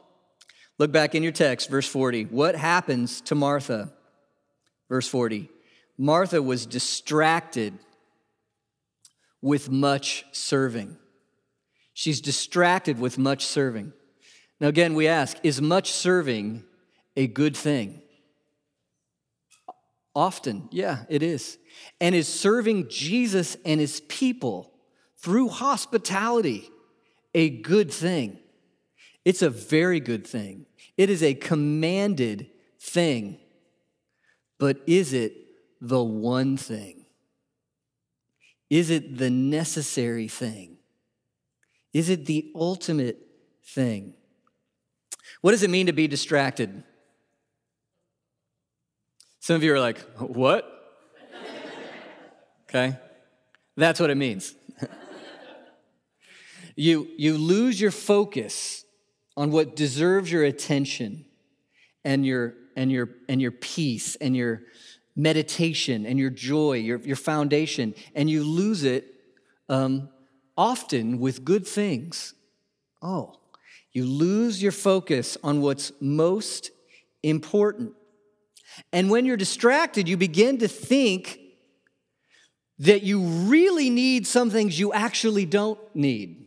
Look 0.79 0.91
back 0.91 1.15
in 1.15 1.23
your 1.23 1.33
text, 1.33 1.69
verse 1.69 1.87
40. 1.87 2.25
What 2.25 2.57
happens 2.57 3.21
to 3.23 3.35
Martha? 3.35 3.93
Verse 4.89 5.07
40. 5.07 5.51
Martha 5.99 6.43
was 6.43 6.65
distracted 6.65 7.79
with 9.43 9.71
much 9.71 10.25
serving. 10.33 10.97
She's 11.93 12.21
distracted 12.23 12.99
with 12.99 13.19
much 13.19 13.45
serving. 13.45 13.93
Now, 14.59 14.69
again, 14.69 14.95
we 14.95 15.07
ask 15.07 15.37
is 15.43 15.61
much 15.61 15.93
serving 15.93 16.65
a 17.17 17.27
good 17.27 17.57
thing? 17.57 18.03
Often, 20.15 20.69
yeah, 20.71 21.05
it 21.09 21.23
is. 21.23 21.59
And 22.01 22.15
is 22.15 22.29
serving 22.29 22.89
Jesus 22.89 23.57
and 23.65 23.81
his 23.81 24.01
people 24.03 24.73
through 25.17 25.49
hospitality 25.49 26.71
a 27.35 27.51
good 27.51 27.93
thing? 27.93 28.39
It's 29.25 29.43
a 29.43 29.51
very 29.51 30.01
good 30.01 30.27
thing. 30.27 30.67
It 30.97 31.11
is 31.11 31.23
a 31.23 31.35
commanded 31.35 32.49
thing. 32.79 33.39
But 34.59 34.79
is 34.87 35.13
it 35.13 35.35
the 35.81 36.03
one 36.03 36.57
thing? 36.57 37.07
Is 38.71 38.91
it 38.91 39.19
the 39.19 39.31
necessary 39.31 40.29
thing? 40.29 40.79
Is 41.93 42.09
it 42.09 42.27
the 42.27 42.51
ultimate 42.55 43.19
thing? 43.65 44.15
What 45.41 45.53
does 45.53 45.63
it 45.63 45.71
mean 45.71 45.87
to 45.87 45.93
be 45.93 46.09
distracted? 46.09 46.83
Some 49.45 49.57
of 49.57 49.63
you 49.63 49.75
are 49.75 49.79
like, 49.79 49.99
what? 50.17 50.65
okay, 52.63 52.97
that's 53.77 54.01
what 54.01 54.09
it 54.09 54.15
means. 54.15 54.55
you, 56.77 57.09
you 57.19 57.37
lose 57.37 57.79
your 57.79 57.91
focus 57.91 58.87
on 59.37 59.51
what 59.51 59.77
deserves 59.77 60.33
your 60.33 60.45
attention 60.45 61.27
and 62.07 62.25
your, 62.25 62.55
and 62.75 62.91
your, 62.91 63.11
and 63.29 63.43
your 63.43 63.51
peace 63.51 64.17
and 64.17 64.35
your 64.35 64.63
meditation 65.15 66.07
and 66.07 66.19
your 66.19 66.31
joy, 66.31 66.79
your, 66.79 67.01
your 67.01 67.15
foundation, 67.15 67.95
and 68.15 68.31
you 68.31 68.45
lose 68.45 68.83
it 68.83 69.05
um, 69.69 70.09
often 70.57 71.21
with 71.21 71.45
good 71.45 71.67
things. 71.67 72.33
Oh, 73.03 73.35
you 73.93 74.07
lose 74.07 74.63
your 74.63 74.73
focus 74.73 75.37
on 75.45 75.61
what's 75.61 75.93
most 76.01 76.71
important. 77.23 77.93
And 78.93 79.11
when 79.11 79.25
you're 79.25 79.37
distracted, 79.37 80.09
you 80.09 80.17
begin 80.17 80.59
to 80.59 80.69
think 80.69 81.39
that 82.79 83.03
you 83.03 83.23
really 83.23 83.91
need 83.91 84.27
some 84.27 84.51
things 84.51 84.79
you 84.79 84.93
actually 84.93 85.47
don't 85.47 85.79
need. 85.95 86.47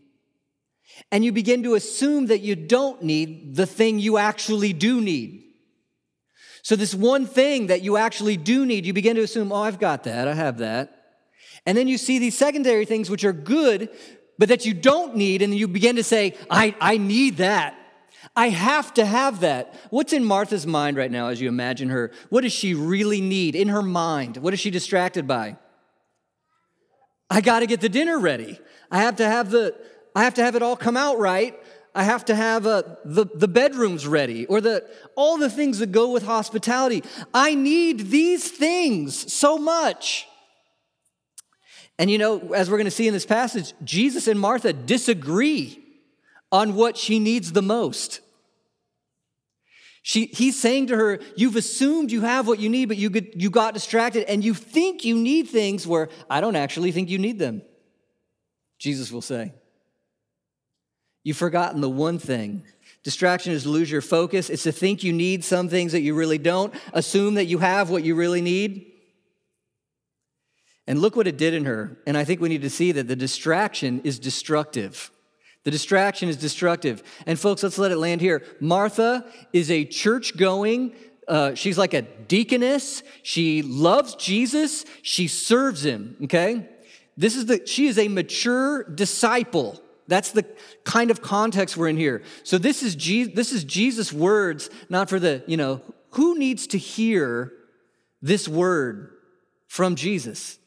And 1.12 1.24
you 1.24 1.32
begin 1.32 1.64
to 1.64 1.76
assume 1.76 2.28
that 2.28 2.40
you 2.40 2.56
don't 2.56 3.02
need 3.04 3.56
the 3.56 3.66
thing 3.66 4.00
you 4.00 4.18
actually 4.18 4.74
do 4.74 5.00
need. 5.00 5.44
So, 6.64 6.76
this 6.76 6.94
one 6.94 7.26
thing 7.26 7.68
that 7.68 7.82
you 7.82 7.96
actually 7.96 8.36
do 8.36 8.66
need, 8.66 8.86
you 8.86 8.92
begin 8.92 9.16
to 9.16 9.22
assume, 9.22 9.52
oh, 9.52 9.62
I've 9.62 9.80
got 9.80 10.04
that, 10.04 10.28
I 10.28 10.34
have 10.34 10.58
that. 10.58 10.98
And 11.66 11.78
then 11.78 11.88
you 11.88 11.98
see 11.98 12.20
these 12.20 12.38
secondary 12.38 12.86
things 12.86 13.10
which 13.10 13.24
are 13.24 13.34
good, 13.34 13.90
but 14.38 14.50
that 14.50 14.66
you 14.66 14.74
don't 14.74 15.16
need, 15.16 15.42
and 15.42 15.56
you 15.56 15.68
begin 15.68 15.96
to 15.96 16.04
say, 16.04 16.36
I, 16.50 16.76
I 16.82 16.98
need 16.98 17.38
that. 17.38 17.78
I 18.38 18.50
have 18.50 18.94
to 18.94 19.06
have 19.06 19.40
that. 19.40 19.74
What's 19.90 20.14
in 20.14 20.24
Martha's 20.24 20.68
mind 20.68 20.96
right 20.96 21.10
now 21.10 21.30
as 21.30 21.42
you 21.42 21.50
imagine 21.50 21.90
her? 21.90 22.12
What 22.30 22.42
does 22.42 22.54
she 22.54 22.76
really 22.76 23.20
need 23.20 23.56
in 23.56 23.70
her 23.70 23.82
mind? 23.82 24.38
What 24.38 24.54
is 24.54 24.60
she 24.60 24.70
distracted 24.70 25.26
by? 25.26 25.58
I 27.32 27.42
got 27.42 27.60
to 27.60 27.66
get 27.66 27.82
the 27.82 27.90
dinner 27.90 28.20
ready. 28.20 28.60
I 28.92 29.00
have 29.00 29.16
to 29.16 29.26
have 29.26 29.50
the 29.50 29.76
I 30.16 30.24
have 30.24 30.36
to 30.36 30.44
have 30.44 30.56
it 30.56 30.62
all 30.62 30.76
come 30.76 30.96
out 30.96 31.18
right. 31.18 31.60
I 31.96 32.04
have 32.04 32.26
to 32.26 32.36
have 32.36 32.68
uh, 32.68 32.84
the, 33.04 33.26
the 33.34 33.48
bedrooms 33.48 34.08
ready 34.08 34.46
or 34.46 34.62
the, 34.62 34.88
all 35.16 35.38
the 35.38 35.50
things 35.50 35.80
that 35.80 35.92
go 35.92 36.12
with 36.12 36.24
hospitality. 36.24 37.04
I 37.34 37.56
need 37.56 38.12
these 38.12 38.52
things 38.52 39.34
so 39.34 39.58
much. 39.58 40.28
And 41.98 42.12
you 42.12 42.20
know, 42.20 42.54
as 42.54 42.70
we're 42.70 42.78
going 42.78 42.86
to 42.86 42.92
see 42.92 43.08
in 43.08 43.14
this 43.14 43.26
passage, 43.26 43.74
Jesus 43.84 44.28
and 44.28 44.40
Martha 44.40 44.74
disagree 44.74 45.84
on 46.52 46.76
what 46.76 46.98
she 46.98 47.18
needs 47.18 47.52
the 47.52 47.64
most. 47.64 48.22
She, 50.08 50.28
he's 50.28 50.58
saying 50.58 50.88
to 50.88 50.96
her, 50.96 51.20
You've 51.36 51.58
assumed 51.58 52.14
you 52.14 52.22
have 52.22 52.48
what 52.48 52.60
you 52.60 52.70
need, 52.70 52.86
but 52.86 52.96
you, 52.96 53.10
get, 53.10 53.36
you 53.36 53.50
got 53.50 53.74
distracted 53.74 54.24
and 54.32 54.42
you 54.42 54.54
think 54.54 55.04
you 55.04 55.18
need 55.18 55.50
things 55.50 55.86
where 55.86 56.08
I 56.30 56.40
don't 56.40 56.56
actually 56.56 56.94
think 56.94 57.10
you 57.10 57.18
need 57.18 57.40
them. 57.40 57.62
Jesus 58.80 59.12
will 59.12 59.22
say. 59.22 59.52
You've 61.26 61.36
forgotten 61.36 61.82
the 61.82 61.90
one 61.90 62.20
thing. 62.20 62.64
Distraction 63.04 63.52
is 63.52 63.64
to 63.64 63.70
lose 63.70 63.92
your 63.92 64.00
focus. 64.00 64.50
It's 64.50 64.64
to 64.64 64.72
think 64.72 65.04
you 65.04 65.12
need 65.12 65.44
some 65.44 65.68
things 65.68 65.92
that 65.92 66.00
you 66.00 66.16
really 66.16 66.38
don't. 66.38 66.74
Assume 66.94 67.34
that 67.34 67.48
you 67.48 67.58
have 67.58 67.90
what 67.90 68.06
you 68.06 68.16
really 68.16 68.40
need. 68.40 68.86
And 70.88 71.00
look 71.00 71.18
what 71.18 71.28
it 71.28 71.38
did 71.38 71.54
in 71.54 71.66
her. 71.66 71.98
And 72.08 72.16
I 72.16 72.24
think 72.24 72.40
we 72.40 72.48
need 72.48 72.62
to 72.62 72.70
see 72.70 72.94
that 72.94 73.10
the 73.10 73.16
distraction 73.18 74.00
is 74.06 74.20
destructive. 74.20 75.12
The 75.68 75.72
distraction 75.72 76.30
is 76.30 76.38
destructive. 76.38 77.04
And 77.26 77.38
folks, 77.38 77.62
let's 77.62 77.78
let 77.78 77.92
it 77.92 77.98
land 77.98 78.22
here. 78.22 78.42
Martha 78.62 79.30
is 79.52 79.70
a 79.70 79.84
church 79.84 80.38
going, 80.38 80.96
uh, 81.28 81.56
she's 81.56 81.78
like 81.78 81.94
a 81.94 82.04
deaconess. 82.04 83.04
She 83.22 83.62
loves 83.64 84.16
Jesus. 84.16 84.86
She 85.02 85.28
serves 85.28 85.86
him, 85.86 86.16
okay? 86.24 86.70
This 87.18 87.36
is 87.36 87.48
the, 87.48 87.68
she 87.68 87.88
is 87.88 88.00
a 88.00 88.08
mature 88.08 88.86
disciple. 88.86 89.84
That's 90.08 90.32
the 90.32 90.46
kind 90.86 91.12
of 91.12 91.22
context 91.22 91.76
we're 91.76 91.90
in 91.90 91.98
here. 91.98 92.24
So 92.44 92.58
this 92.58 92.82
is 92.82 92.96
Jesus, 92.96 93.34
this 93.36 93.52
is 93.52 93.66
Jesus' 93.66 94.14
words, 94.14 94.70
not 94.88 95.10
for 95.10 95.20
the, 95.20 95.44
you 95.48 95.58
know, 95.58 95.82
who 96.12 96.40
needs 96.40 96.68
to 96.68 96.78
hear 96.78 97.52
this 98.22 98.48
word 98.48 99.12
from 99.68 99.98
Jesus? 99.98 100.60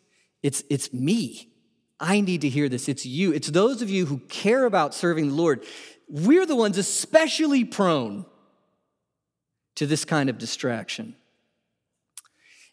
It's, 0.43 0.63
it's 0.69 0.93
me. 0.93 1.51
I 2.01 2.23
need 2.23 2.41
to 2.41 2.49
hear 2.49 2.69
this. 2.69 2.89
It's 2.89 3.05
you. 3.05 3.33
It's 3.33 3.49
those 3.49 3.83
of 3.83 3.91
you 3.91 4.07
who 4.07 4.19
care 4.19 4.65
about 4.65 4.95
serving 4.95 5.29
the 5.29 5.35
Lord. 5.35 5.65
We're 6.09 6.47
the 6.47 6.57
ones 6.57 6.79
especially 6.79 7.65
prone 7.65 8.25
to 9.77 9.87
this 9.87 10.05
kind 10.05 10.31
of 10.31 10.39
distraction. 10.39 11.15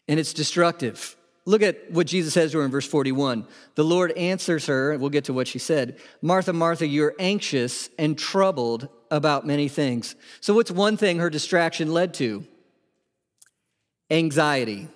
And 0.08 0.18
it's 0.18 0.32
destructive. 0.32 1.14
Look 1.44 1.62
at 1.62 1.90
what 1.90 2.06
Jesus 2.06 2.34
says 2.34 2.52
to 2.52 2.58
her 2.58 2.64
in 2.64 2.70
verse 2.70 2.86
41. 2.86 3.46
The 3.74 3.84
Lord 3.84 4.12
answers 4.12 4.66
her, 4.66 4.96
we'll 4.98 5.10
get 5.10 5.24
to 5.24 5.32
what 5.32 5.48
she 5.48 5.58
said 5.58 5.98
Martha, 6.20 6.52
Martha, 6.52 6.86
you're 6.86 7.14
anxious 7.18 7.88
and 7.98 8.18
troubled 8.18 8.88
about 9.10 9.46
many 9.46 9.68
things. 9.68 10.14
So, 10.40 10.54
what's 10.54 10.70
one 10.70 10.96
thing 10.96 11.18
her 11.18 11.30
distraction 11.30 11.92
led 11.92 12.14
to? 12.14 12.46
Anxiety. 14.10 14.88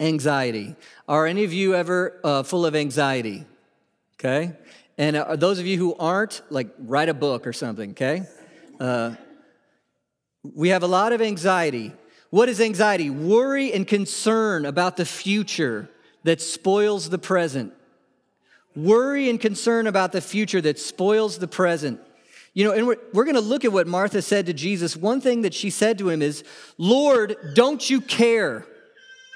Anxiety. 0.00 0.74
Are 1.06 1.26
any 1.26 1.44
of 1.44 1.52
you 1.52 1.74
ever 1.74 2.18
uh, 2.24 2.42
full 2.42 2.64
of 2.64 2.74
anxiety? 2.74 3.44
Okay? 4.18 4.52
And 4.96 5.16
uh, 5.16 5.36
those 5.36 5.58
of 5.58 5.66
you 5.66 5.78
who 5.78 5.94
aren't, 5.94 6.42
like, 6.50 6.68
write 6.78 7.08
a 7.08 7.14
book 7.14 7.46
or 7.46 7.52
something, 7.52 7.90
okay? 7.90 8.22
Uh, 8.78 9.14
we 10.42 10.70
have 10.70 10.82
a 10.82 10.86
lot 10.86 11.12
of 11.12 11.20
anxiety. 11.20 11.92
What 12.30 12.48
is 12.48 12.60
anxiety? 12.60 13.10
Worry 13.10 13.72
and 13.72 13.86
concern 13.86 14.64
about 14.64 14.96
the 14.96 15.04
future 15.04 15.88
that 16.24 16.40
spoils 16.40 17.10
the 17.10 17.18
present. 17.18 17.72
Worry 18.76 19.28
and 19.28 19.40
concern 19.40 19.86
about 19.86 20.12
the 20.12 20.20
future 20.20 20.60
that 20.60 20.78
spoils 20.78 21.38
the 21.38 21.48
present. 21.48 22.00
You 22.54 22.64
know, 22.64 22.72
and 22.72 22.86
we're, 22.86 22.98
we're 23.12 23.24
going 23.24 23.36
to 23.36 23.40
look 23.40 23.64
at 23.64 23.72
what 23.72 23.86
Martha 23.86 24.22
said 24.22 24.46
to 24.46 24.52
Jesus. 24.52 24.96
One 24.96 25.20
thing 25.20 25.42
that 25.42 25.54
she 25.54 25.70
said 25.70 25.98
to 25.98 26.08
him 26.08 26.22
is, 26.22 26.44
Lord, 26.78 27.36
don't 27.54 27.88
you 27.88 28.00
care? 28.00 28.66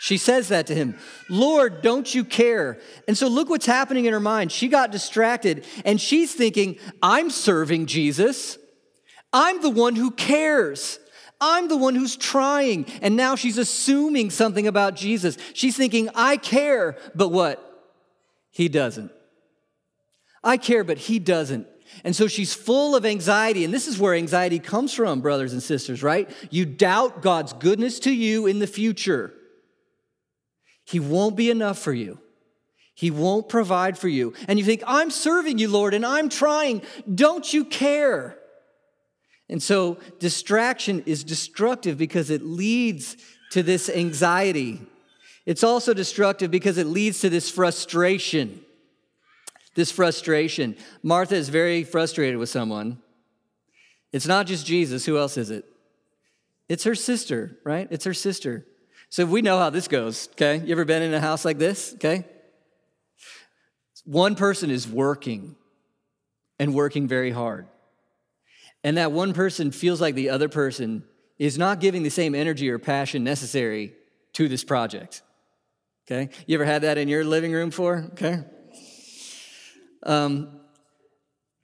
She 0.01 0.19
says 0.19 0.49
that 0.49 0.67
to 0.67 0.75
him. 0.75 0.99
Lord, 1.31 1.81
don't 1.81 2.15
you 2.15 2.25
care? 2.25 2.79
And 3.09 3.17
so 3.17 3.27
look 3.29 3.49
what's 3.49 3.67
happening 3.67 4.05
in 4.05 4.13
her 4.13 4.21
mind. 4.21 4.53
She 4.53 4.69
got 4.69 4.91
distracted 4.91 5.65
and 5.85 6.01
she's 6.01 6.35
thinking, 6.35 6.77
I'm 7.03 7.31
serving 7.31 7.87
Jesus. 7.87 8.59
I'm 9.33 9.63
the 9.63 9.71
one 9.71 9.97
who 9.97 10.11
cares. 10.11 10.99
I'm 11.41 11.69
the 11.69 11.77
one 11.77 11.95
who's 11.95 12.17
trying. 12.17 12.87
And 13.03 13.17
now 13.17 13.35
she's 13.35 13.59
assuming 13.59 14.31
something 14.31 14.67
about 14.67 14.95
Jesus. 14.95 15.37
She's 15.55 15.77
thinking, 15.77 16.09
I 16.15 16.37
care, 16.37 16.97
but 17.15 17.31
what? 17.31 17.61
He 18.51 18.69
doesn't. 18.69 19.11
I 20.43 20.59
care, 20.59 20.85
but 20.85 20.99
he 20.99 21.19
doesn't. 21.19 21.67
And 22.05 22.15
so 22.15 22.27
she's 22.27 22.55
full 22.55 22.95
of 22.95 23.07
anxiety. 23.07 23.65
And 23.65 23.73
this 23.73 23.89
is 23.89 23.99
where 23.99 24.15
anxiety 24.15 24.59
comes 24.59 24.93
from, 24.93 25.21
brothers 25.21 25.53
and 25.53 25.63
sisters, 25.63 26.03
right? 26.03 26.31
You 26.51 26.67
doubt 26.67 27.23
God's 27.23 27.53
goodness 27.53 27.99
to 28.01 28.15
you 28.15 28.47
in 28.47 28.59
the 28.59 28.67
future. 28.67 29.33
He 30.85 31.01
won't 31.01 31.37
be 31.37 31.51
enough 31.51 31.79
for 31.79 31.93
you. 31.93 32.19
He 32.95 33.11
won't 33.11 33.49
provide 33.49 33.99
for 33.99 34.09
you. 34.09 34.35
And 34.47 34.59
you 34.59 34.65
think, 34.65 34.83
I'm 34.87 35.11
serving 35.11 35.59
you, 35.59 35.69
Lord, 35.69 35.95
and 35.95 36.07
I'm 36.07 36.29
trying. 36.29 36.83
Don't 37.13 37.53
you 37.53 37.65
care? 37.65 38.39
And 39.49 39.63
so 39.63 39.99
distraction 40.21 41.03
is 41.05 41.25
destructive 41.25 41.99
because 41.99 42.31
it 42.31 42.43
leads 42.43 43.17
to 43.51 43.63
this 43.63 43.91
anxiety. 43.91 44.81
It's 45.45 45.65
also 45.65 45.93
destructive 45.93 46.51
because 46.51 46.79
it 46.79 46.87
leads 46.87 47.21
to 47.21 47.29
this 47.29 47.51
frustration. 47.51 48.61
This 49.75 49.91
frustration. 49.91 50.77
Martha 51.03 51.35
is 51.35 51.49
very 51.49 51.83
frustrated 51.83 52.39
with 52.39 52.49
someone. 52.49 52.99
It's 54.13 54.27
not 54.27 54.47
just 54.47 54.65
Jesus. 54.67 55.05
Who 55.05 55.19
else 55.19 55.37
is 55.37 55.51
it? 55.51 55.65
It's 56.69 56.85
her 56.85 56.95
sister, 56.95 57.59
right? 57.65 57.89
It's 57.91 58.05
her 58.05 58.15
sister. 58.15 58.67
So 59.15 59.25
we 59.25 59.43
know 59.43 59.61
how 59.61 59.71
this 59.71 59.87
goes, 59.87 60.29
okay? 60.33 60.61
You 60.67 60.73
ever 60.73 60.85
been 60.85 61.01
in 61.01 61.15
a 61.15 61.21
house 61.21 61.45
like 61.45 61.57
this, 61.57 61.95
okay? 61.95 62.25
One 64.05 64.35
person 64.35 64.73
is 64.73 64.89
working 64.89 65.55
and 66.59 66.75
working 66.75 67.07
very 67.07 67.31
hard. 67.31 67.69
And 68.83 68.97
that 68.97 69.13
one 69.13 69.33
person 69.33 69.71
feels 69.71 70.01
like 70.01 70.17
the 70.17 70.31
other 70.31 70.49
person 70.49 71.05
is 71.39 71.57
not 71.57 71.79
giving 71.79 72.03
the 72.03 72.11
same 72.11 72.35
energy 72.35 72.69
or 72.69 72.81
passion 72.81 73.23
necessary 73.23 73.93
to 74.33 74.49
this 74.49 74.65
project. 74.65 75.23
Okay? 76.11 76.31
You 76.49 76.57
ever 76.57 76.65
had 76.65 76.83
that 76.83 76.99
in 76.99 77.07
your 77.07 77.23
living 77.23 77.53
room 77.53 77.71
for? 77.71 78.09
Okay? 78.15 78.43
Um, 80.03 80.59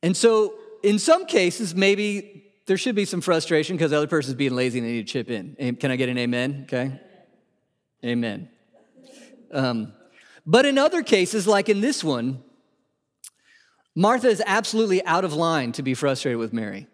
and 0.04 0.16
so, 0.16 0.54
in 0.84 1.00
some 1.00 1.26
cases, 1.26 1.74
maybe 1.74 2.44
there 2.68 2.76
should 2.76 2.94
be 2.94 3.06
some 3.06 3.20
frustration 3.20 3.76
because 3.76 3.90
the 3.90 3.96
other 3.96 4.06
person's 4.06 4.36
being 4.36 4.54
lazy 4.54 4.78
and 4.78 4.86
they 4.86 4.92
need 4.92 5.08
to 5.08 5.12
chip 5.12 5.30
in. 5.30 5.74
Can 5.80 5.90
I 5.90 5.96
get 5.96 6.08
an 6.08 6.16
amen? 6.16 6.60
Okay? 6.68 7.00
Amen. 8.04 8.48
Um, 9.52 9.92
but 10.46 10.64
in 10.64 10.78
other 10.78 11.02
cases, 11.02 11.46
like 11.46 11.68
in 11.68 11.80
this 11.80 12.02
one, 12.02 12.42
Martha 13.94 14.28
is 14.28 14.42
absolutely 14.46 15.04
out 15.04 15.24
of 15.24 15.34
line 15.34 15.72
to 15.72 15.82
be 15.82 15.94
frustrated 15.94 16.38
with 16.38 16.52
Mary. 16.52 16.86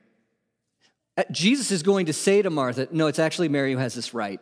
Uh, 1.16 1.24
Jesus 1.30 1.70
is 1.70 1.82
going 1.82 2.06
to 2.06 2.12
say 2.12 2.42
to 2.42 2.50
Martha, 2.50 2.88
No, 2.90 3.06
it's 3.06 3.18
actually 3.18 3.48
Mary 3.48 3.72
who 3.72 3.78
has 3.78 3.94
this 3.94 4.12
right. 4.12 4.40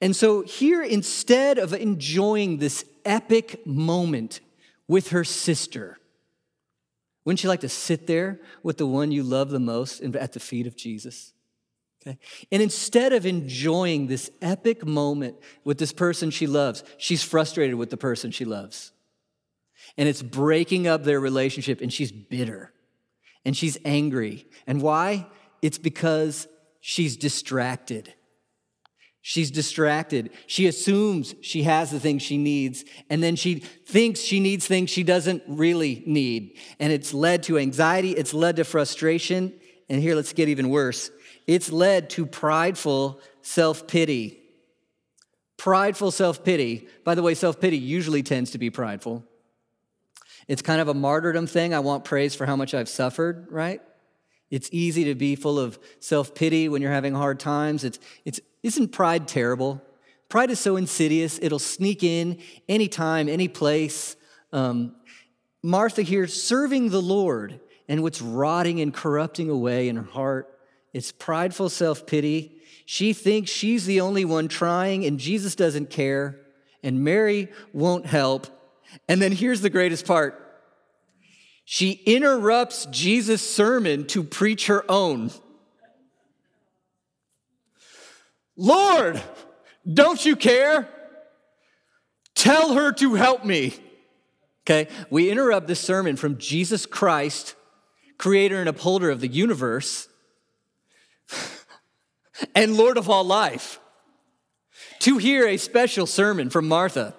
And 0.00 0.14
so, 0.14 0.42
here, 0.42 0.82
instead 0.82 1.58
of 1.58 1.72
enjoying 1.72 2.58
this 2.58 2.84
epic 3.04 3.66
moment 3.66 4.40
with 4.88 5.10
her 5.10 5.24
sister, 5.24 5.98
wouldn't 7.24 7.42
you 7.42 7.48
like 7.48 7.60
to 7.60 7.68
sit 7.68 8.06
there 8.06 8.40
with 8.62 8.78
the 8.78 8.86
one 8.86 9.12
you 9.12 9.22
love 9.22 9.50
the 9.50 9.60
most 9.60 10.02
at 10.02 10.32
the 10.32 10.40
feet 10.40 10.66
of 10.66 10.76
Jesus? 10.76 11.33
Okay. 12.06 12.18
And 12.52 12.62
instead 12.62 13.12
of 13.12 13.24
enjoying 13.24 14.08
this 14.08 14.30
epic 14.42 14.86
moment 14.86 15.36
with 15.64 15.78
this 15.78 15.92
person 15.92 16.30
she 16.30 16.46
loves, 16.46 16.84
she's 16.98 17.22
frustrated 17.22 17.76
with 17.76 17.88
the 17.88 17.96
person 17.96 18.30
she 18.30 18.44
loves. 18.44 18.92
And 19.96 20.08
it's 20.08 20.22
breaking 20.22 20.86
up 20.86 21.04
their 21.04 21.20
relationship, 21.20 21.80
and 21.80 21.92
she's 21.92 22.12
bitter 22.12 22.72
and 23.44 23.56
she's 23.56 23.78
angry. 23.84 24.46
And 24.66 24.80
why? 24.80 25.26
It's 25.62 25.78
because 25.78 26.48
she's 26.80 27.16
distracted. 27.16 28.12
She's 29.20 29.50
distracted. 29.50 30.30
She 30.46 30.66
assumes 30.66 31.34
she 31.40 31.62
has 31.62 31.90
the 31.90 32.00
things 32.00 32.22
she 32.22 32.36
needs, 32.36 32.84
and 33.08 33.22
then 33.22 33.36
she 33.36 33.54
thinks 33.56 34.20
she 34.20 34.40
needs 34.40 34.66
things 34.66 34.90
she 34.90 35.02
doesn't 35.02 35.42
really 35.46 36.02
need. 36.06 36.58
And 36.78 36.92
it's 36.92 37.14
led 37.14 37.42
to 37.44 37.58
anxiety, 37.58 38.12
it's 38.12 38.34
led 38.34 38.56
to 38.56 38.64
frustration, 38.64 39.54
and 39.88 40.02
here 40.02 40.14
let's 40.14 40.34
get 40.34 40.48
even 40.48 40.68
worse 40.68 41.10
it's 41.46 41.70
led 41.70 42.10
to 42.10 42.26
prideful 42.26 43.20
self 43.42 43.86
pity. 43.86 44.40
Prideful 45.56 46.10
self 46.10 46.44
pity. 46.44 46.88
By 47.04 47.14
the 47.14 47.22
way, 47.22 47.34
self 47.34 47.60
pity 47.60 47.78
usually 47.78 48.22
tends 48.22 48.50
to 48.52 48.58
be 48.58 48.70
prideful. 48.70 49.24
It's 50.48 50.62
kind 50.62 50.80
of 50.80 50.88
a 50.88 50.94
martyrdom 50.94 51.46
thing. 51.46 51.72
I 51.72 51.78
want 51.80 52.04
praise 52.04 52.34
for 52.34 52.46
how 52.46 52.56
much 52.56 52.74
I've 52.74 52.88
suffered, 52.88 53.46
right? 53.50 53.80
It's 54.50 54.68
easy 54.72 55.04
to 55.04 55.14
be 55.14 55.36
full 55.36 55.58
of 55.58 55.78
self 56.00 56.34
pity 56.34 56.68
when 56.68 56.82
you're 56.82 56.92
having 56.92 57.14
hard 57.14 57.40
times. 57.40 57.84
It's, 57.84 57.98
it's, 58.24 58.40
isn't 58.62 58.88
pride 58.88 59.26
terrible? 59.26 59.82
Pride 60.28 60.50
is 60.50 60.58
so 60.58 60.76
insidious, 60.76 61.38
it'll 61.40 61.58
sneak 61.58 62.02
in 62.02 62.40
anytime, 62.68 63.28
any 63.28 63.46
place. 63.46 64.16
Um, 64.52 64.96
Martha 65.62 66.02
here 66.02 66.26
serving 66.26 66.90
the 66.90 67.00
Lord, 67.00 67.60
and 67.88 68.02
what's 68.02 68.20
rotting 68.20 68.80
and 68.80 68.92
corrupting 68.92 69.50
away 69.50 69.88
in 69.88 69.96
her 69.96 70.02
heart 70.02 70.53
it's 70.94 71.10
prideful 71.12 71.68
self 71.68 72.06
pity. 72.06 72.62
She 72.86 73.12
thinks 73.12 73.50
she's 73.50 73.84
the 73.84 74.00
only 74.00 74.24
one 74.24 74.48
trying, 74.48 75.04
and 75.04 75.18
Jesus 75.18 75.54
doesn't 75.54 75.90
care, 75.90 76.40
and 76.82 77.02
Mary 77.02 77.48
won't 77.72 78.06
help. 78.06 78.46
And 79.08 79.20
then 79.20 79.32
here's 79.32 79.60
the 79.60 79.70
greatest 79.70 80.06
part 80.06 80.40
she 81.66 81.92
interrupts 82.06 82.86
Jesus' 82.86 83.42
sermon 83.42 84.06
to 84.08 84.22
preach 84.22 84.68
her 84.68 84.88
own. 84.88 85.30
Lord, 88.56 89.20
don't 89.90 90.24
you 90.24 90.36
care? 90.36 90.88
Tell 92.34 92.74
her 92.74 92.92
to 92.92 93.14
help 93.14 93.44
me. 93.44 93.74
Okay, 94.62 94.88
we 95.10 95.30
interrupt 95.30 95.66
this 95.66 95.80
sermon 95.80 96.16
from 96.16 96.38
Jesus 96.38 96.86
Christ, 96.86 97.54
creator 98.16 98.60
and 98.60 98.68
upholder 98.68 99.10
of 99.10 99.20
the 99.20 99.28
universe 99.28 100.08
and 102.54 102.76
Lord 102.76 102.98
of 102.98 103.08
all 103.08 103.24
life, 103.24 103.80
to 105.00 105.18
hear 105.18 105.46
a 105.46 105.56
special 105.56 106.06
sermon 106.06 106.50
from 106.50 106.68
Martha, 106.68 107.14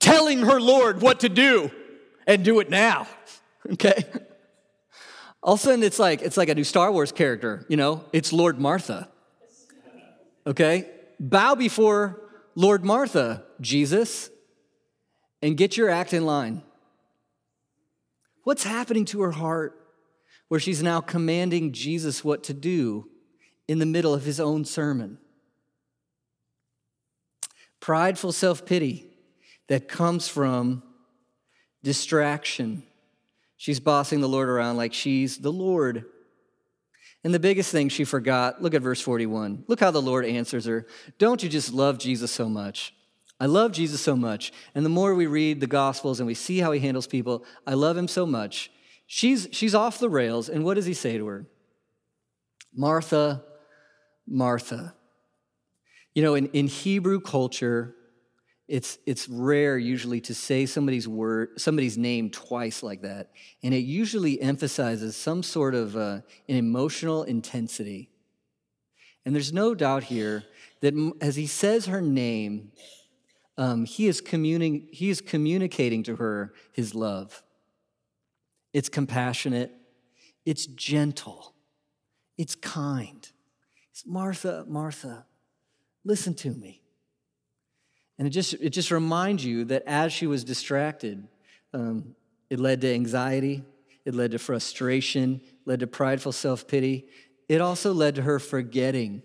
telling 0.00 0.40
her 0.40 0.60
Lord 0.60 1.00
what 1.00 1.20
to 1.20 1.28
do 1.28 1.70
and 2.26 2.44
do 2.44 2.60
it 2.60 2.70
now. 2.70 3.06
Okay? 3.72 4.04
All 5.42 5.54
of 5.54 5.60
a 5.60 5.62
sudden, 5.64 5.82
it's 5.82 5.98
like 5.98 6.22
it's 6.22 6.36
like 6.36 6.48
a 6.48 6.54
new 6.54 6.62
Star 6.62 6.92
Wars 6.92 7.10
character, 7.10 7.66
you 7.68 7.76
know, 7.76 8.04
it's 8.12 8.32
Lord 8.32 8.60
Martha. 8.60 9.08
Okay? 10.46 10.88
Bow 11.18 11.56
before 11.56 12.22
Lord 12.54 12.84
Martha, 12.84 13.42
Jesus, 13.60 14.30
and 15.42 15.56
get 15.56 15.76
your 15.76 15.90
act 15.90 16.12
in 16.12 16.24
line. 16.24 16.62
What's 18.44 18.62
happening 18.62 19.04
to 19.06 19.22
her 19.22 19.32
heart? 19.32 19.75
Where 20.48 20.60
she's 20.60 20.82
now 20.82 21.00
commanding 21.00 21.72
Jesus 21.72 22.24
what 22.24 22.44
to 22.44 22.54
do 22.54 23.08
in 23.68 23.78
the 23.78 23.86
middle 23.86 24.14
of 24.14 24.24
his 24.24 24.38
own 24.38 24.64
sermon. 24.64 25.18
Prideful 27.80 28.32
self 28.32 28.64
pity 28.64 29.06
that 29.68 29.88
comes 29.88 30.28
from 30.28 30.82
distraction. 31.82 32.84
She's 33.56 33.80
bossing 33.80 34.20
the 34.20 34.28
Lord 34.28 34.48
around 34.48 34.76
like 34.76 34.92
she's 34.92 35.38
the 35.38 35.52
Lord. 35.52 36.04
And 37.24 37.34
the 37.34 37.40
biggest 37.40 37.72
thing 37.72 37.88
she 37.88 38.04
forgot, 38.04 38.62
look 38.62 38.74
at 38.74 38.82
verse 38.82 39.00
41. 39.00 39.64
Look 39.66 39.80
how 39.80 39.90
the 39.90 40.02
Lord 40.02 40.24
answers 40.24 40.66
her. 40.66 40.86
Don't 41.18 41.42
you 41.42 41.48
just 41.48 41.72
love 41.72 41.98
Jesus 41.98 42.30
so 42.30 42.48
much? 42.48 42.94
I 43.40 43.46
love 43.46 43.72
Jesus 43.72 44.00
so 44.00 44.14
much. 44.14 44.52
And 44.74 44.84
the 44.84 44.90
more 44.90 45.14
we 45.14 45.26
read 45.26 45.60
the 45.60 45.66
Gospels 45.66 46.20
and 46.20 46.26
we 46.26 46.34
see 46.34 46.58
how 46.58 46.72
he 46.72 46.80
handles 46.80 47.06
people, 47.06 47.44
I 47.66 47.74
love 47.74 47.96
him 47.96 48.08
so 48.08 48.26
much 48.26 48.70
She's, 49.06 49.48
she's 49.52 49.74
off 49.74 49.98
the 49.98 50.08
rails, 50.08 50.48
and 50.48 50.64
what 50.64 50.74
does 50.74 50.86
he 50.86 50.94
say 50.94 51.16
to 51.16 51.26
her? 51.26 51.46
Martha, 52.74 53.44
Martha. 54.26 54.94
You 56.14 56.22
know, 56.22 56.34
in, 56.34 56.46
in 56.48 56.66
Hebrew 56.66 57.20
culture, 57.20 57.94
it's, 58.68 58.98
it's 59.06 59.28
rare 59.28 59.78
usually 59.78 60.20
to 60.22 60.34
say 60.34 60.66
somebody's 60.66 61.06
word, 61.06 61.60
somebody's 61.60 61.96
name 61.96 62.30
twice 62.30 62.82
like 62.82 63.02
that. 63.02 63.30
And 63.62 63.72
it 63.72 63.78
usually 63.78 64.40
emphasizes 64.40 65.16
some 65.16 65.42
sort 65.42 65.74
of 65.74 65.96
uh, 65.96 66.20
an 66.48 66.56
emotional 66.56 67.22
intensity. 67.22 68.10
And 69.24 69.34
there's 69.34 69.52
no 69.52 69.74
doubt 69.74 70.04
here 70.04 70.44
that 70.80 70.94
as 71.20 71.36
he 71.36 71.46
says 71.46 71.86
her 71.86 72.00
name, 72.00 72.72
um, 73.56 73.84
he, 73.84 74.08
is 74.08 74.20
communi- 74.20 74.92
he 74.92 75.10
is 75.10 75.20
communicating 75.20 76.02
to 76.04 76.16
her 76.16 76.52
his 76.72 76.94
love 76.94 77.42
it's 78.76 78.90
compassionate, 78.90 79.72
it's 80.44 80.66
gentle, 80.66 81.54
it's 82.36 82.54
kind. 82.54 83.26
It's 83.90 84.04
Martha, 84.04 84.66
Martha, 84.68 85.24
listen 86.04 86.34
to 86.34 86.50
me. 86.50 86.82
And 88.18 88.28
it 88.28 88.32
just, 88.32 88.52
it 88.52 88.68
just 88.68 88.90
reminds 88.90 89.42
you 89.42 89.64
that 89.64 89.82
as 89.86 90.12
she 90.12 90.26
was 90.26 90.44
distracted, 90.44 91.26
um, 91.72 92.14
it 92.50 92.60
led 92.60 92.82
to 92.82 92.92
anxiety, 92.92 93.64
it 94.04 94.14
led 94.14 94.32
to 94.32 94.38
frustration, 94.38 95.40
led 95.64 95.80
to 95.80 95.86
prideful 95.86 96.32
self 96.32 96.68
pity. 96.68 97.06
It 97.48 97.62
also 97.62 97.94
led 97.94 98.16
to 98.16 98.22
her 98.22 98.38
forgetting 98.38 99.22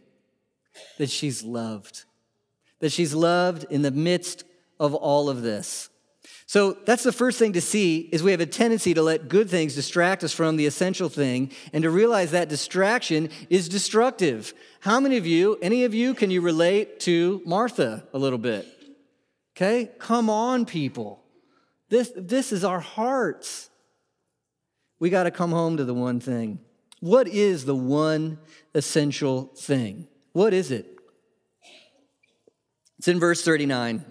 that 0.98 1.10
she's 1.10 1.44
loved, 1.44 2.06
that 2.80 2.94
she's 2.94 3.14
loved 3.14 3.66
in 3.70 3.82
the 3.82 3.92
midst 3.92 4.46
of 4.80 4.96
all 4.96 5.28
of 5.28 5.42
this. 5.42 5.90
So 6.52 6.74
that's 6.84 7.04
the 7.04 7.14
first 7.14 7.40
thing 7.40 7.54
to 7.54 7.62
see 7.62 8.10
is 8.12 8.24
we 8.24 8.32
have 8.32 8.42
a 8.42 8.46
tendency 8.46 8.94
to 8.94 9.02
let 9.02 9.30
good 9.30 9.50
things 9.50 9.74
distract 9.74 10.22
us 10.22 10.34
from 10.34 10.58
the 10.58 10.66
essential 10.66 11.08
thing 11.08 11.50
and 11.72 11.82
to 11.84 11.90
realize 11.90 12.32
that 12.32 12.50
distraction 12.50 13.30
is 13.50 13.70
destructive. 13.70 14.54
How 14.82 15.00
many 15.00 15.16
of 15.16 15.26
you, 15.26 15.58
any 15.62 15.86
of 15.86 15.94
you, 15.94 16.14
can 16.14 16.30
you 16.30 16.42
relate 16.42 17.00
to 17.02 17.42
Martha 17.46 18.04
a 18.14 18.20
little 18.20 18.38
bit? 18.38 18.68
Okay? 19.56 19.92
Come 19.98 20.30
on, 20.30 20.66
people. 20.66 21.24
This, 21.88 22.12
this 22.18 22.52
is 22.52 22.66
our 22.66 22.82
hearts. 22.82 23.70
We 25.00 25.10
got 25.10 25.24
to 25.24 25.32
come 25.32 25.52
home 25.52 25.78
to 25.78 25.86
the 25.86 25.94
one 25.94 26.20
thing. 26.20 26.60
What 27.00 27.30
is 27.30 27.64
the 27.64 27.78
one 27.78 28.40
essential 28.76 29.54
thing? 29.56 30.06
What 30.34 30.54
is 30.54 30.70
it? 30.70 31.00
It's 32.98 33.08
in 33.08 33.22
verse 33.22 33.42
39. 33.42 34.11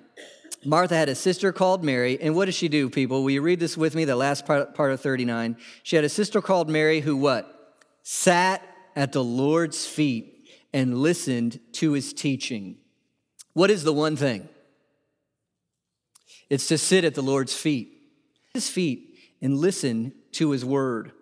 Martha 0.64 0.94
had 0.94 1.08
a 1.08 1.14
sister 1.14 1.52
called 1.52 1.82
Mary, 1.82 2.20
and 2.20 2.34
what 2.34 2.44
does 2.44 2.54
she 2.54 2.68
do, 2.68 2.90
people? 2.90 3.22
Will 3.22 3.30
you 3.30 3.40
read 3.40 3.60
this 3.60 3.76
with 3.76 3.94
me, 3.94 4.04
the 4.04 4.16
last 4.16 4.44
part, 4.44 4.74
part 4.74 4.92
of 4.92 5.00
39? 5.00 5.56
She 5.82 5.96
had 5.96 6.04
a 6.04 6.08
sister 6.08 6.42
called 6.42 6.68
Mary 6.68 7.00
who 7.00 7.16
what? 7.16 7.78
Sat 8.02 8.62
at 8.94 9.12
the 9.12 9.24
Lord's 9.24 9.86
feet 9.86 10.48
and 10.72 10.98
listened 10.98 11.60
to 11.72 11.92
his 11.92 12.12
teaching. 12.12 12.76
What 13.54 13.70
is 13.70 13.84
the 13.84 13.92
one 13.92 14.16
thing? 14.16 14.48
It's 16.50 16.68
to 16.68 16.78
sit 16.78 17.04
at 17.04 17.14
the 17.14 17.22
Lord's 17.22 17.54
feet, 17.54 17.96
his 18.52 18.68
feet, 18.68 19.18
and 19.40 19.56
listen 19.56 20.12
to 20.32 20.50
his 20.50 20.64
word. 20.64 21.12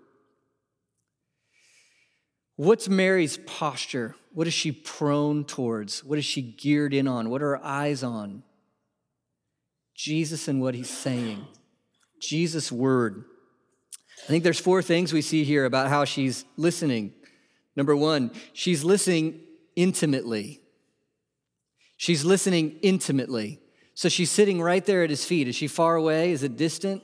What's 2.56 2.88
Mary's 2.88 3.36
posture? 3.36 4.16
What 4.32 4.48
is 4.48 4.54
she 4.54 4.72
prone 4.72 5.44
towards? 5.44 6.02
What 6.02 6.18
is 6.18 6.24
she 6.24 6.42
geared 6.42 6.92
in 6.92 7.06
on? 7.06 7.30
What 7.30 7.42
are 7.42 7.50
her 7.50 7.64
eyes 7.64 8.02
on? 8.02 8.42
Jesus 9.98 10.46
and 10.46 10.62
what 10.62 10.76
he's 10.76 10.88
saying. 10.88 11.44
Jesus' 12.20 12.70
word. 12.70 13.24
I 14.22 14.26
think 14.28 14.44
there's 14.44 14.60
four 14.60 14.80
things 14.80 15.12
we 15.12 15.22
see 15.22 15.42
here 15.42 15.64
about 15.64 15.88
how 15.88 16.04
she's 16.04 16.44
listening. 16.56 17.12
Number 17.74 17.96
one, 17.96 18.30
she's 18.52 18.84
listening 18.84 19.40
intimately. 19.74 20.60
She's 21.96 22.24
listening 22.24 22.78
intimately. 22.80 23.60
So 23.94 24.08
she's 24.08 24.30
sitting 24.30 24.62
right 24.62 24.84
there 24.84 25.02
at 25.02 25.10
his 25.10 25.24
feet. 25.24 25.48
Is 25.48 25.56
she 25.56 25.66
far 25.66 25.96
away? 25.96 26.30
Is 26.30 26.44
it 26.44 26.56
distant? 26.56 27.02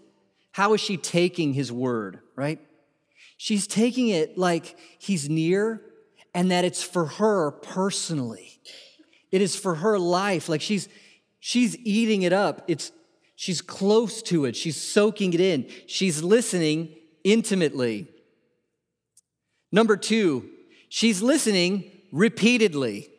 How 0.52 0.72
is 0.72 0.80
she 0.80 0.96
taking 0.96 1.52
his 1.52 1.72
word, 1.72 2.20
right? 2.36 2.60
She's 3.36 3.66
taking 3.66 4.08
it 4.08 4.38
like 4.38 4.76
he's 5.00 5.28
near 5.28 5.82
and 6.32 6.52
that 6.52 6.64
it's 6.64 6.84
for 6.84 7.06
her 7.06 7.50
personally. 7.50 8.60
It 9.32 9.42
is 9.42 9.56
for 9.56 9.74
her 9.76 9.98
life. 9.98 10.48
Like 10.48 10.60
she's 10.60 10.88
She's 11.46 11.76
eating 11.80 12.22
it 12.22 12.32
up. 12.32 12.64
It's, 12.68 12.90
she's 13.36 13.60
close 13.60 14.22
to 14.22 14.46
it. 14.46 14.56
She's 14.56 14.78
soaking 14.78 15.34
it 15.34 15.40
in. 15.40 15.68
She's 15.86 16.22
listening 16.22 16.94
intimately. 17.22 18.08
Number 19.70 19.98
two, 19.98 20.48
she's 20.88 21.20
listening 21.20 21.90
repeatedly. 22.10 23.10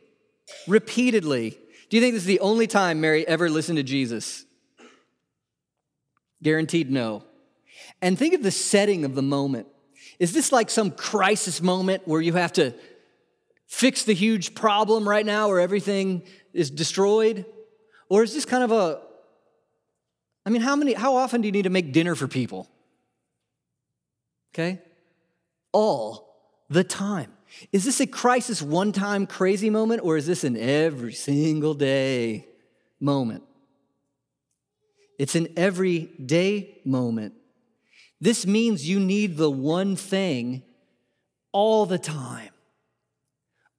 Repeatedly. 0.67 1.51
Do 1.91 1.97
you 1.97 2.01
think 2.01 2.15
this 2.15 2.23
is 2.23 2.25
the 2.25 2.39
only 2.39 2.65
time 2.65 2.99
Mary 2.99 3.27
ever 3.27 3.47
listened 3.47 3.77
to 3.77 3.83
Jesus? 3.83 4.43
Guaranteed 6.41 6.89
no. 6.89 7.25
And 8.01 8.17
think 8.17 8.33
of 8.33 8.41
the 8.41 8.49
setting 8.49 9.05
of 9.05 9.13
the 9.13 9.21
moment. 9.21 9.67
Is 10.17 10.33
this 10.33 10.51
like 10.51 10.71
some 10.71 10.89
crisis 10.89 11.61
moment 11.61 12.07
where 12.07 12.21
you 12.21 12.33
have 12.33 12.53
to 12.53 12.73
fix 13.67 14.01
the 14.01 14.13
huge 14.13 14.55
problem 14.55 15.07
right 15.07 15.27
now 15.27 15.49
where 15.49 15.59
everything 15.59 16.23
is 16.53 16.71
destroyed? 16.71 17.45
Or 18.10 18.24
is 18.24 18.34
this 18.34 18.46
kind 18.46 18.63
of 18.63 18.72
a, 18.72 19.02
I 20.46 20.50
mean, 20.50 20.62
how 20.62 20.76
many, 20.76 20.94
how 20.94 21.15
often 21.15 21.41
do 21.41 21.48
you 21.48 21.52
need 21.52 21.63
to 21.63 21.70
make 21.70 21.91
dinner 21.91 22.15
for 22.15 22.28
people? 22.28 22.70
Okay? 24.54 24.82
All 25.72 26.36
the 26.70 26.84
time. 26.84 27.32
Is 27.72 27.86
this 27.86 28.00
a 28.00 28.08
crisis 28.08 28.62
one 28.62 28.91
time 28.91 29.28
crazy 29.28 29.70
moment 29.70 30.02
or 30.04 30.18
is 30.18 30.28
this 30.28 30.44
an 30.44 30.58
every 30.58 31.13
single 31.13 31.74
day 31.74 32.48
moment? 33.00 33.44
It's 35.18 35.36
an 35.36 35.48
everyday 35.56 36.80
moment. 36.84 37.34
This 38.20 38.46
means 38.46 38.88
you 38.88 39.00
need 39.00 39.38
the 39.38 39.52
one 39.52 39.96
thing 39.96 40.63
all 41.52 41.86
the 41.86 42.00
time. 42.00 42.50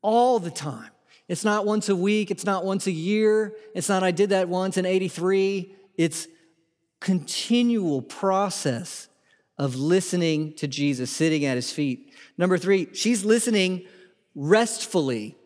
All 0.02 0.38
the 0.38 0.50
time. 0.50 0.90
It's 1.28 1.44
not 1.44 1.66
once 1.66 1.88
a 1.88 1.96
week, 1.96 2.30
it's 2.30 2.44
not 2.44 2.64
once 2.64 2.86
a 2.86 2.92
year, 2.92 3.54
it's 3.74 3.88
not 3.88 4.02
I 4.02 4.12
did 4.12 4.30
that 4.30 4.48
once 4.48 4.76
in 4.76 4.86
83. 4.86 5.74
It's 5.96 6.28
continual 7.00 8.02
process 8.02 9.08
of 9.58 9.74
listening 9.74 10.52
to 10.54 10.68
Jesus, 10.68 11.10
sitting 11.10 11.44
at 11.44 11.56
his 11.56 11.72
feet. 11.72 12.12
Number 12.38 12.58
3, 12.58 12.88
she's 12.92 13.24
listening 13.24 13.86
restfully. 14.34 15.36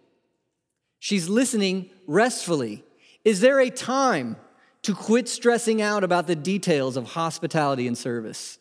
She's 0.98 1.28
listening 1.28 1.90
restfully. 2.06 2.84
Is 3.24 3.40
there 3.40 3.60
a 3.60 3.70
time 3.70 4.36
to 4.82 4.94
quit 4.94 5.28
stressing 5.28 5.80
out 5.80 6.04
about 6.04 6.26
the 6.26 6.36
details 6.36 6.96
of 6.96 7.12
hospitality 7.12 7.86
and 7.86 7.96
service? 7.96 8.58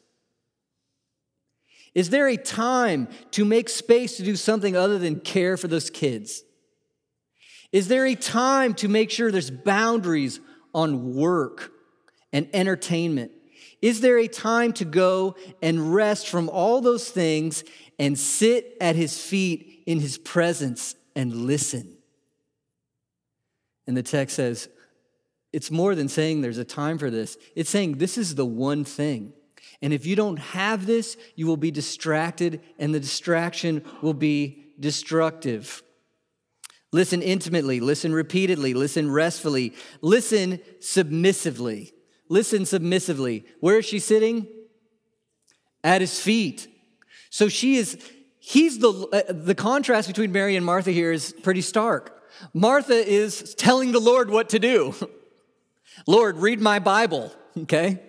Is 1.96 2.12
there 2.12 2.28
a 2.28 2.38
time 2.38 3.08
to 3.32 3.44
make 3.44 3.68
space 3.68 4.18
to 4.18 4.24
do 4.24 4.36
something 4.36 4.78
other 4.78 5.00
than 5.00 5.20
care 5.20 5.58
for 5.58 5.68
those 5.68 5.90
kids? 5.90 6.44
Is 7.72 7.88
there 7.88 8.06
a 8.06 8.16
time 8.16 8.74
to 8.76 8.88
make 8.88 9.12
sure 9.12 9.32
there's 9.32 9.52
boundaries 9.52 10.40
on 10.74 11.16
work 11.16 11.72
and 12.34 12.48
entertainment? 12.54 13.32
Is 13.82 14.02
there 14.02 14.18
a 14.18 14.28
time 14.28 14.74
to 14.74 14.86
go 14.86 15.36
and 15.62 15.94
rest 15.94 16.28
from 16.28 16.50
all 16.50 16.82
those 16.82 17.10
things 17.10 17.64
and 17.98 18.18
sit 18.18 18.76
at 18.82 18.96
his 18.96 19.22
feet 19.22 19.84
in 19.86 20.00
his 20.00 20.18
presence 20.18 20.96
and 21.16 21.34
listen? 21.34 21.98
And 23.88 23.96
the 23.96 24.04
text 24.04 24.36
says, 24.36 24.70
it's 25.52 25.72
more 25.72 25.96
than 25.96 26.08
saying 26.08 26.42
there's 26.42 26.60
a 26.60 26.66
time 26.66 26.98
for 26.98 27.10
this. 27.10 27.38
It's 27.56 27.70
saying 27.70 27.98
this 27.98 28.18
is 28.18 28.36
the 28.36 28.46
one 28.46 28.84
thing. 28.84 29.34
And 29.82 29.94
if 29.94 30.06
you 30.06 30.16
don't 30.16 30.38
have 30.38 30.86
this, 30.86 31.18
you 31.36 31.48
will 31.48 31.58
be 31.58 31.72
distracted, 31.72 32.62
and 32.78 32.94
the 32.94 33.00
distraction 33.00 33.84
will 34.02 34.14
be 34.14 34.66
destructive. 34.80 35.82
Listen 36.92 37.22
intimately, 37.22 37.80
listen 37.80 38.14
repeatedly, 38.14 38.74
listen 38.74 39.12
restfully, 39.12 39.74
listen 40.02 40.60
submissively. 40.80 41.94
Listen 42.30 42.66
submissively. 42.66 43.44
Where 43.60 43.80
is 43.80 43.86
she 43.86 44.00
sitting? 44.00 44.48
At 45.84 46.02
his 46.02 46.20
feet. 46.20 46.68
So 47.30 47.48
she 47.48 47.76
is, 47.76 47.98
he's 48.40 48.80
the, 48.80 48.92
uh, 48.92 49.34
the 49.34 49.56
contrast 49.56 50.08
between 50.08 50.32
Mary 50.32 50.56
and 50.56 50.66
Martha 50.66 50.92
here 50.92 51.12
is 51.12 51.34
pretty 51.44 51.62
stark. 51.62 52.16
Martha 52.54 52.94
is 52.94 53.56
telling 53.56 53.92
the 53.92 54.00
Lord 54.00 54.30
what 54.30 54.50
to 54.50 54.60
do. 54.60 54.94
Lord, 56.08 56.38
read 56.38 56.62
my 56.62 56.80
Bible, 56.80 57.32
okay? 57.60 58.00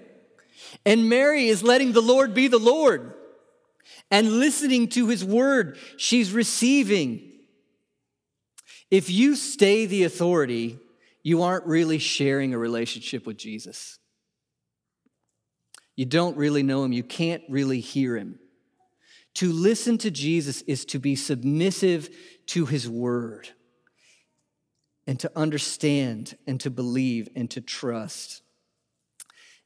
And 0.87 1.09
Mary 1.09 1.49
is 1.49 1.63
letting 1.63 1.93
the 1.93 2.03
Lord 2.03 2.35
be 2.35 2.49
the 2.49 2.59
Lord 2.59 3.15
and 4.11 4.39
listening 4.39 4.89
to 4.91 5.09
his 5.09 5.25
word. 5.25 5.79
She's 5.97 6.33
receiving. 6.33 7.30
If 8.91 9.11
you 9.11 9.37
stay 9.37 9.87
the 9.87 10.05
authority, 10.05 10.79
you 11.23 11.43
aren't 11.43 11.67
really 11.67 11.99
sharing 11.99 12.55
a 12.55 12.59
relationship 12.59 13.27
with 13.27 13.37
Jesus. 13.37 13.99
You 15.97 16.07
don't 16.07 16.37
really 16.37 16.63
know 16.63 16.83
him, 16.83 16.93
you 16.93 17.03
can't 17.03 17.43
really 17.49 17.81
hear 17.81 18.17
him. 18.17 18.39
To 19.35 19.53
listen 19.53 19.99
to 19.99 20.11
Jesus 20.11 20.63
is 20.63 20.85
to 20.87 20.99
be 20.99 21.15
submissive 21.15 22.09
to 22.47 22.67
his 22.67 22.89
word 22.89 23.49
and 25.07 25.21
to 25.21 25.31
understand 25.37 26.37
and 26.47 26.61
to 26.61 26.71
believe 26.71 27.29
and 27.37 27.51
to 27.51 27.61
trust. 27.61 28.43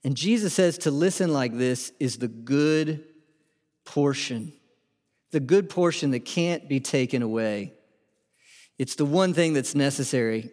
And 0.02 0.16
Jesus 0.16 0.52
says 0.52 0.78
to 0.78 0.90
listen 0.90 1.32
like 1.32 1.56
this 1.56 1.92
is 1.98 2.18
the 2.18 2.28
good 2.28 3.04
portion, 3.84 4.52
the 5.30 5.40
good 5.40 5.70
portion 5.70 6.10
that 6.10 6.26
can't 6.26 6.68
be 6.68 6.80
taken 6.80 7.22
away. 7.22 7.72
It's 8.78 8.96
the 8.96 9.04
one 9.04 9.34
thing 9.34 9.52
that's 9.52 9.74
necessary. 9.74 10.50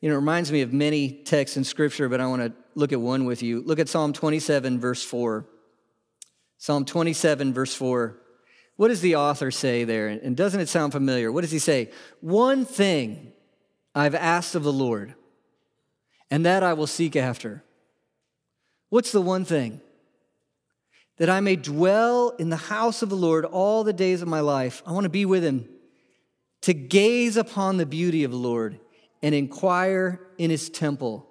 You 0.00 0.08
know, 0.08 0.16
it 0.16 0.18
reminds 0.18 0.52
me 0.52 0.62
of 0.62 0.72
many 0.72 1.22
texts 1.24 1.56
in 1.56 1.64
Scripture, 1.64 2.08
but 2.08 2.20
I 2.20 2.26
want 2.26 2.42
to 2.42 2.52
look 2.74 2.92
at 2.92 3.00
one 3.00 3.24
with 3.24 3.42
you. 3.42 3.62
Look 3.62 3.78
at 3.78 3.88
Psalm 3.88 4.12
27, 4.12 4.78
verse 4.78 5.02
4. 5.02 5.46
Psalm 6.58 6.84
27, 6.84 7.52
verse 7.52 7.74
4. 7.74 8.16
What 8.76 8.88
does 8.88 9.00
the 9.00 9.16
author 9.16 9.50
say 9.50 9.84
there? 9.84 10.08
And 10.08 10.36
doesn't 10.36 10.60
it 10.60 10.68
sound 10.68 10.92
familiar? 10.92 11.30
What 11.30 11.42
does 11.42 11.50
he 11.50 11.58
say? 11.58 11.90
One 12.20 12.64
thing 12.64 13.32
I've 13.94 14.14
asked 14.14 14.54
of 14.54 14.64
the 14.64 14.72
Lord, 14.72 15.14
and 16.30 16.44
that 16.44 16.62
I 16.62 16.72
will 16.72 16.86
seek 16.86 17.16
after. 17.16 17.62
What's 18.88 19.12
the 19.12 19.20
one 19.20 19.44
thing? 19.44 19.80
That 21.18 21.30
I 21.30 21.40
may 21.40 21.54
dwell 21.54 22.30
in 22.30 22.50
the 22.50 22.56
house 22.56 23.02
of 23.02 23.08
the 23.08 23.16
Lord 23.16 23.44
all 23.44 23.84
the 23.84 23.92
days 23.92 24.20
of 24.20 24.28
my 24.28 24.40
life. 24.40 24.82
I 24.84 24.92
want 24.92 25.04
to 25.04 25.10
be 25.10 25.24
with 25.24 25.44
him 25.44 25.68
to 26.64 26.72
gaze 26.72 27.36
upon 27.36 27.76
the 27.76 27.84
beauty 27.84 28.24
of 28.24 28.30
the 28.30 28.38
Lord 28.38 28.80
and 29.22 29.34
inquire 29.34 30.18
in 30.38 30.48
his 30.48 30.70
temple. 30.70 31.30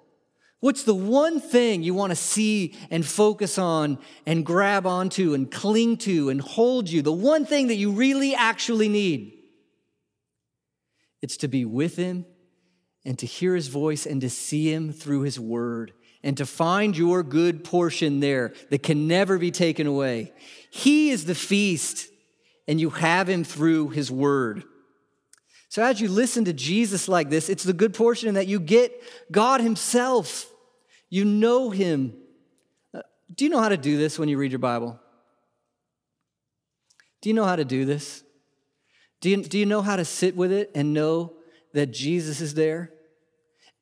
What's 0.60 0.84
the 0.84 0.94
one 0.94 1.40
thing 1.40 1.82
you 1.82 1.92
want 1.92 2.12
to 2.12 2.16
see 2.16 2.76
and 2.88 3.04
focus 3.04 3.58
on 3.58 3.98
and 4.26 4.46
grab 4.46 4.86
onto 4.86 5.34
and 5.34 5.50
cling 5.50 5.96
to 5.98 6.28
and 6.28 6.40
hold 6.40 6.88
you? 6.88 7.02
The 7.02 7.12
one 7.12 7.46
thing 7.46 7.66
that 7.66 7.74
you 7.74 7.90
really 7.90 8.32
actually 8.36 8.88
need? 8.88 9.32
It's 11.20 11.36
to 11.38 11.48
be 11.48 11.64
with 11.64 11.96
him 11.96 12.26
and 13.04 13.18
to 13.18 13.26
hear 13.26 13.56
his 13.56 13.66
voice 13.66 14.06
and 14.06 14.20
to 14.20 14.30
see 14.30 14.72
him 14.72 14.92
through 14.92 15.22
his 15.22 15.40
word 15.40 15.92
and 16.22 16.36
to 16.36 16.46
find 16.46 16.96
your 16.96 17.24
good 17.24 17.64
portion 17.64 18.20
there 18.20 18.54
that 18.70 18.84
can 18.84 19.08
never 19.08 19.36
be 19.36 19.50
taken 19.50 19.88
away. 19.88 20.32
He 20.70 21.10
is 21.10 21.24
the 21.24 21.34
feast, 21.34 22.06
and 22.68 22.80
you 22.80 22.90
have 22.90 23.28
him 23.28 23.42
through 23.42 23.88
his 23.88 24.12
word. 24.12 24.62
So, 25.74 25.82
as 25.82 26.00
you 26.00 26.08
listen 26.08 26.44
to 26.44 26.52
Jesus 26.52 27.08
like 27.08 27.30
this, 27.30 27.48
it's 27.48 27.64
the 27.64 27.72
good 27.72 27.94
portion 27.94 28.28
in 28.28 28.36
that 28.36 28.46
you 28.46 28.60
get 28.60 29.02
God 29.32 29.60
Himself. 29.60 30.48
You 31.10 31.24
know 31.24 31.70
him. 31.70 32.14
Uh, 32.94 33.00
do 33.34 33.44
you 33.44 33.50
know 33.50 33.58
how 33.58 33.70
to 33.70 33.76
do 33.76 33.98
this 33.98 34.16
when 34.16 34.28
you 34.28 34.38
read 34.38 34.52
your 34.52 34.60
Bible? 34.60 35.00
Do 37.22 37.28
you 37.28 37.34
know 37.34 37.44
how 37.44 37.56
to 37.56 37.64
do 37.64 37.84
this? 37.84 38.22
Do 39.20 39.28
you, 39.28 39.42
do 39.42 39.58
you 39.58 39.66
know 39.66 39.82
how 39.82 39.96
to 39.96 40.04
sit 40.04 40.36
with 40.36 40.52
it 40.52 40.70
and 40.76 40.94
know 40.94 41.32
that 41.72 41.86
Jesus 41.86 42.40
is 42.40 42.54
there? 42.54 42.92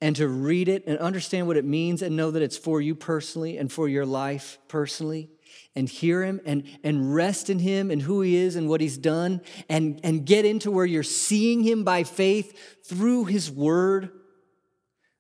And 0.01 0.17
to 0.17 0.27
read 0.29 0.71
it 0.71 0.85
and 0.87 0.97
understand 0.97 1.47
what 1.47 1.59
it 1.59 1.67
means 1.67 2.01
and 2.01 2.17
know 2.17 2.31
that 2.31 2.41
it's 2.41 2.57
for 2.57 2.81
you 2.81 2.95
personally 2.95 3.59
and 3.59 3.71
for 3.71 3.87
your 3.87 4.07
life 4.07 4.57
personally? 4.67 5.29
And 5.75 5.89
hear 5.89 6.23
him 6.23 6.41
and, 6.45 6.65
and 6.85 7.15
rest 7.15 7.49
in 7.49 7.59
him 7.59 7.91
and 7.91 8.03
who 8.03 8.21
he 8.21 8.37
is 8.37 8.57
and 8.57 8.69
what 8.69 8.81
he's 8.81 8.99
done 8.99 9.41
and, 9.69 10.01
and 10.05 10.27
get 10.27 10.45
into 10.45 10.71
where 10.71 10.85
you're 10.85 11.03
seeing 11.03 11.63
him 11.63 11.85
by 11.85 12.05
faith 12.05 12.85
through 12.85 13.25
his 13.25 13.51
word, 13.51 14.11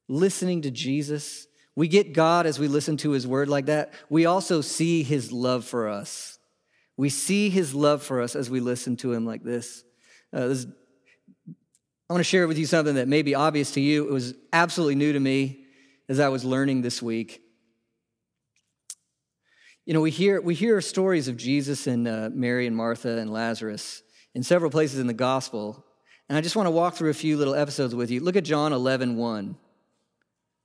listening 0.08 0.62
to 0.62 0.70
Jesus. 0.70 1.46
We 1.74 1.88
get 1.88 2.12
God 2.12 2.46
as 2.46 2.58
we 2.58 2.68
listen 2.68 2.96
to 2.98 3.12
his 3.12 3.26
word 3.26 3.48
like 3.48 3.66
that. 3.66 3.92
We 4.10 4.26
also 4.26 4.60
see 4.60 5.02
his 5.02 5.32
love 5.32 5.64
for 5.64 5.88
us. 5.88 6.38
We 6.96 7.08
see 7.08 7.48
his 7.48 7.74
love 7.74 8.02
for 8.02 8.20
us 8.20 8.36
as 8.36 8.50
we 8.50 8.60
listen 8.60 8.96
to 8.98 9.12
him 9.12 9.24
like 9.24 9.42
this. 9.42 9.82
Uh, 10.32 10.48
this 10.48 10.66
I 11.48 12.14
want 12.14 12.20
to 12.20 12.28
share 12.28 12.46
with 12.46 12.58
you 12.58 12.66
something 12.66 12.96
that 12.96 13.08
may 13.08 13.22
be 13.22 13.34
obvious 13.34 13.72
to 13.72 13.80
you. 13.80 14.06
It 14.06 14.12
was 14.12 14.34
absolutely 14.52 14.96
new 14.96 15.14
to 15.14 15.20
me 15.20 15.64
as 16.10 16.20
I 16.20 16.28
was 16.28 16.44
learning 16.44 16.82
this 16.82 17.00
week. 17.00 17.41
You 19.84 19.94
know, 19.94 20.00
we 20.00 20.12
hear, 20.12 20.40
we 20.40 20.54
hear 20.54 20.80
stories 20.80 21.26
of 21.26 21.36
Jesus 21.36 21.88
and 21.88 22.06
uh, 22.06 22.30
Mary 22.32 22.68
and 22.68 22.76
Martha 22.76 23.18
and 23.18 23.32
Lazarus 23.32 24.02
in 24.32 24.44
several 24.44 24.70
places 24.70 25.00
in 25.00 25.08
the 25.08 25.12
gospel. 25.12 25.84
And 26.28 26.38
I 26.38 26.40
just 26.40 26.54
want 26.54 26.68
to 26.68 26.70
walk 26.70 26.94
through 26.94 27.10
a 27.10 27.14
few 27.14 27.36
little 27.36 27.56
episodes 27.56 27.92
with 27.92 28.08
you. 28.08 28.20
Look 28.20 28.36
at 28.36 28.44
John 28.44 28.72
11, 28.72 29.16
1. 29.16 29.56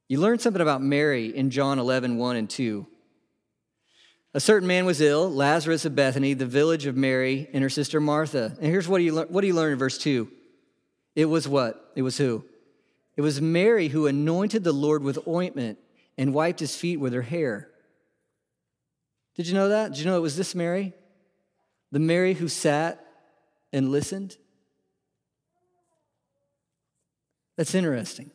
You 0.07 0.19
learn 0.19 0.37
something 0.37 0.61
about 0.61 0.83
Mary 0.83 1.35
in 1.35 1.49
John 1.49 1.79
11, 1.79 2.17
1 2.17 2.35
and 2.35 2.47
2. 2.47 2.85
A 4.35 4.39
certain 4.39 4.67
man 4.67 4.85
was 4.85 5.01
ill, 5.01 5.31
Lazarus 5.31 5.83
of 5.83 5.95
Bethany, 5.95 6.35
the 6.35 6.45
village 6.45 6.85
of 6.85 6.95
Mary 6.95 7.49
and 7.53 7.63
her 7.63 7.69
sister 7.71 7.99
Martha. 7.99 8.55
And 8.61 8.71
here's 8.71 8.87
what 8.87 9.01
you, 9.01 9.13
learn, 9.15 9.27
what 9.29 9.41
do 9.41 9.47
you 9.47 9.55
learn 9.55 9.71
in 9.71 9.79
verse 9.79 9.97
2? 9.97 10.29
It 11.15 11.25
was 11.25 11.47
what? 11.47 11.91
It 11.95 12.03
was 12.03 12.19
who? 12.19 12.45
It 13.15 13.21
was 13.21 13.41
Mary 13.41 13.87
who 13.87 14.05
anointed 14.05 14.63
the 14.63 14.71
Lord 14.71 15.01
with 15.01 15.27
ointment 15.27 15.79
and 16.19 16.35
wiped 16.35 16.59
his 16.59 16.75
feet 16.75 16.97
with 16.97 17.13
her 17.13 17.23
hair. 17.23 17.71
Did 19.37 19.47
you 19.47 19.53
know 19.53 19.69
that? 19.69 19.93
Did 19.93 19.99
you 19.99 20.05
know 20.05 20.17
it 20.17 20.21
was 20.21 20.35
this 20.35 20.55
Mary? 20.55 20.93
The 21.91 21.99
Mary 21.99 22.33
who 22.33 22.47
sat 22.47 23.05
and 23.71 23.91
listened? 23.91 24.35
That's 27.55 27.75
interesting. 27.75 28.31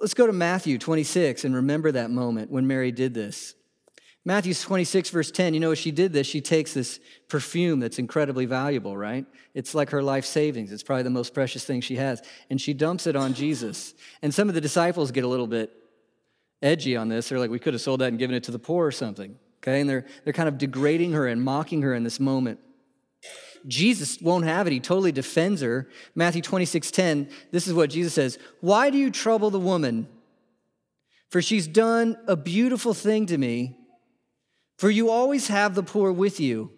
Let's 0.00 0.14
go 0.14 0.26
to 0.26 0.32
Matthew 0.32 0.78
26 0.78 1.44
and 1.44 1.54
remember 1.54 1.92
that 1.92 2.10
moment 2.10 2.50
when 2.50 2.66
Mary 2.66 2.92
did 2.92 3.14
this. 3.14 3.54
Matthew 4.24 4.54
26, 4.54 5.10
verse 5.10 5.30
10, 5.32 5.52
you 5.52 5.58
know, 5.58 5.72
as 5.72 5.78
she 5.78 5.90
did 5.90 6.12
this, 6.12 6.28
she 6.28 6.40
takes 6.40 6.72
this 6.72 7.00
perfume 7.28 7.80
that's 7.80 7.98
incredibly 7.98 8.46
valuable, 8.46 8.96
right? 8.96 9.26
It's 9.52 9.74
like 9.74 9.90
her 9.90 10.02
life 10.02 10.24
savings. 10.24 10.70
It's 10.70 10.82
probably 10.82 11.02
the 11.02 11.10
most 11.10 11.34
precious 11.34 11.64
thing 11.64 11.80
she 11.80 11.96
has. 11.96 12.22
And 12.48 12.60
she 12.60 12.72
dumps 12.72 13.06
it 13.08 13.16
on 13.16 13.34
Jesus. 13.34 13.94
And 14.22 14.32
some 14.32 14.48
of 14.48 14.54
the 14.54 14.60
disciples 14.60 15.10
get 15.10 15.24
a 15.24 15.28
little 15.28 15.48
bit 15.48 15.72
edgy 16.62 16.96
on 16.96 17.08
this. 17.08 17.28
They're 17.28 17.38
like, 17.40 17.50
we 17.50 17.58
could 17.58 17.74
have 17.74 17.80
sold 17.80 18.00
that 18.00 18.08
and 18.08 18.18
given 18.18 18.36
it 18.36 18.44
to 18.44 18.52
the 18.52 18.60
poor 18.60 18.86
or 18.86 18.92
something 18.92 19.36
okay? 19.62 19.80
And 19.80 19.88
they're, 19.88 20.06
they're 20.24 20.32
kind 20.32 20.48
of 20.48 20.58
degrading 20.58 21.12
her 21.12 21.26
and 21.26 21.42
mocking 21.42 21.82
her 21.82 21.94
in 21.94 22.04
this 22.04 22.20
moment. 22.20 22.60
Jesus 23.66 24.20
won't 24.20 24.44
have 24.44 24.66
it. 24.66 24.72
He 24.72 24.80
totally 24.80 25.12
defends 25.12 25.60
her. 25.60 25.88
Matthew 26.14 26.42
26, 26.42 26.90
10, 26.90 27.28
this 27.52 27.68
is 27.68 27.74
what 27.74 27.90
Jesus 27.90 28.14
says 28.14 28.38
Why 28.60 28.90
do 28.90 28.98
you 28.98 29.10
trouble 29.10 29.50
the 29.50 29.60
woman? 29.60 30.08
For 31.30 31.40
she's 31.40 31.66
done 31.66 32.16
a 32.26 32.36
beautiful 32.36 32.92
thing 32.92 33.26
to 33.26 33.38
me. 33.38 33.78
For 34.78 34.90
you 34.90 35.10
always 35.10 35.46
have 35.48 35.74
the 35.74 35.82
poor 35.82 36.10
with 36.10 36.40
you, 36.40 36.72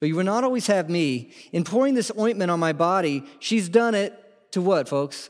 but 0.00 0.08
you 0.08 0.16
will 0.16 0.24
not 0.24 0.42
always 0.42 0.66
have 0.68 0.88
me. 0.88 1.32
In 1.52 1.64
pouring 1.64 1.94
this 1.94 2.10
ointment 2.18 2.50
on 2.50 2.58
my 2.58 2.72
body, 2.72 3.24
she's 3.40 3.68
done 3.68 3.94
it 3.94 4.14
to 4.52 4.62
what, 4.62 4.88
folks? 4.88 5.28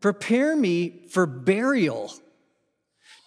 Prepare 0.00 0.54
me 0.54 1.08
for 1.10 1.26
burial. 1.26 2.12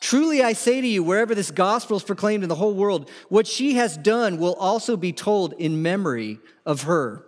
Truly 0.02 0.44
I 0.44 0.54
say 0.54 0.82
to 0.82 0.88
you, 0.88 1.04
wherever 1.04 1.36
this 1.36 1.52
gospel 1.52 1.96
is 1.96 2.04
proclaimed 2.04 2.42
in 2.44 2.50
the 2.50 2.56
whole 2.56 2.74
world, 2.74 3.10
what 3.30 3.46
she 3.46 3.76
has 3.76 3.96
done 3.98 4.40
will 4.40 4.56
also 4.56 4.98
be 4.98 5.14
told 5.14 5.54
in 5.54 5.84
memory 5.84 6.40
of 6.66 6.84
her. 6.84 7.24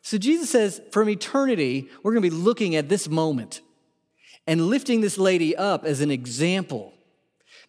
So 0.00 0.16
Jesus 0.16 0.50
says, 0.50 0.80
from 0.90 1.10
eternity, 1.10 1.88
we're 2.02 2.12
going 2.12 2.22
to 2.22 2.30
be 2.30 2.34
looking 2.34 2.76
at 2.76 2.88
this 2.88 3.08
moment 3.08 3.60
and 4.46 4.68
lifting 4.68 5.02
this 5.02 5.18
lady 5.18 5.54
up 5.54 5.84
as 5.84 6.00
an 6.00 6.10
example. 6.10 6.94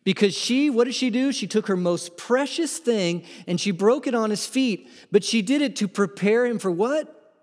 Because 0.05 0.33
she, 0.33 0.69
what 0.69 0.85
did 0.85 0.95
she 0.95 1.09
do? 1.09 1.33
She 1.33 1.47
took 1.47 1.67
her 1.67 1.75
most 1.75 2.15
precious 2.15 2.77
thing 2.77 3.23
and 3.47 3.59
she 3.59 3.71
broke 3.71 4.07
it 4.07 4.15
on 4.15 4.29
his 4.29 4.45
feet, 4.45 4.89
but 5.11 5.23
she 5.23 5.41
did 5.41 5.61
it 5.61 5.75
to 5.77 5.87
prepare 5.87 6.45
him 6.45 6.59
for 6.59 6.71
what? 6.71 7.33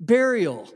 Burial. 0.00 0.68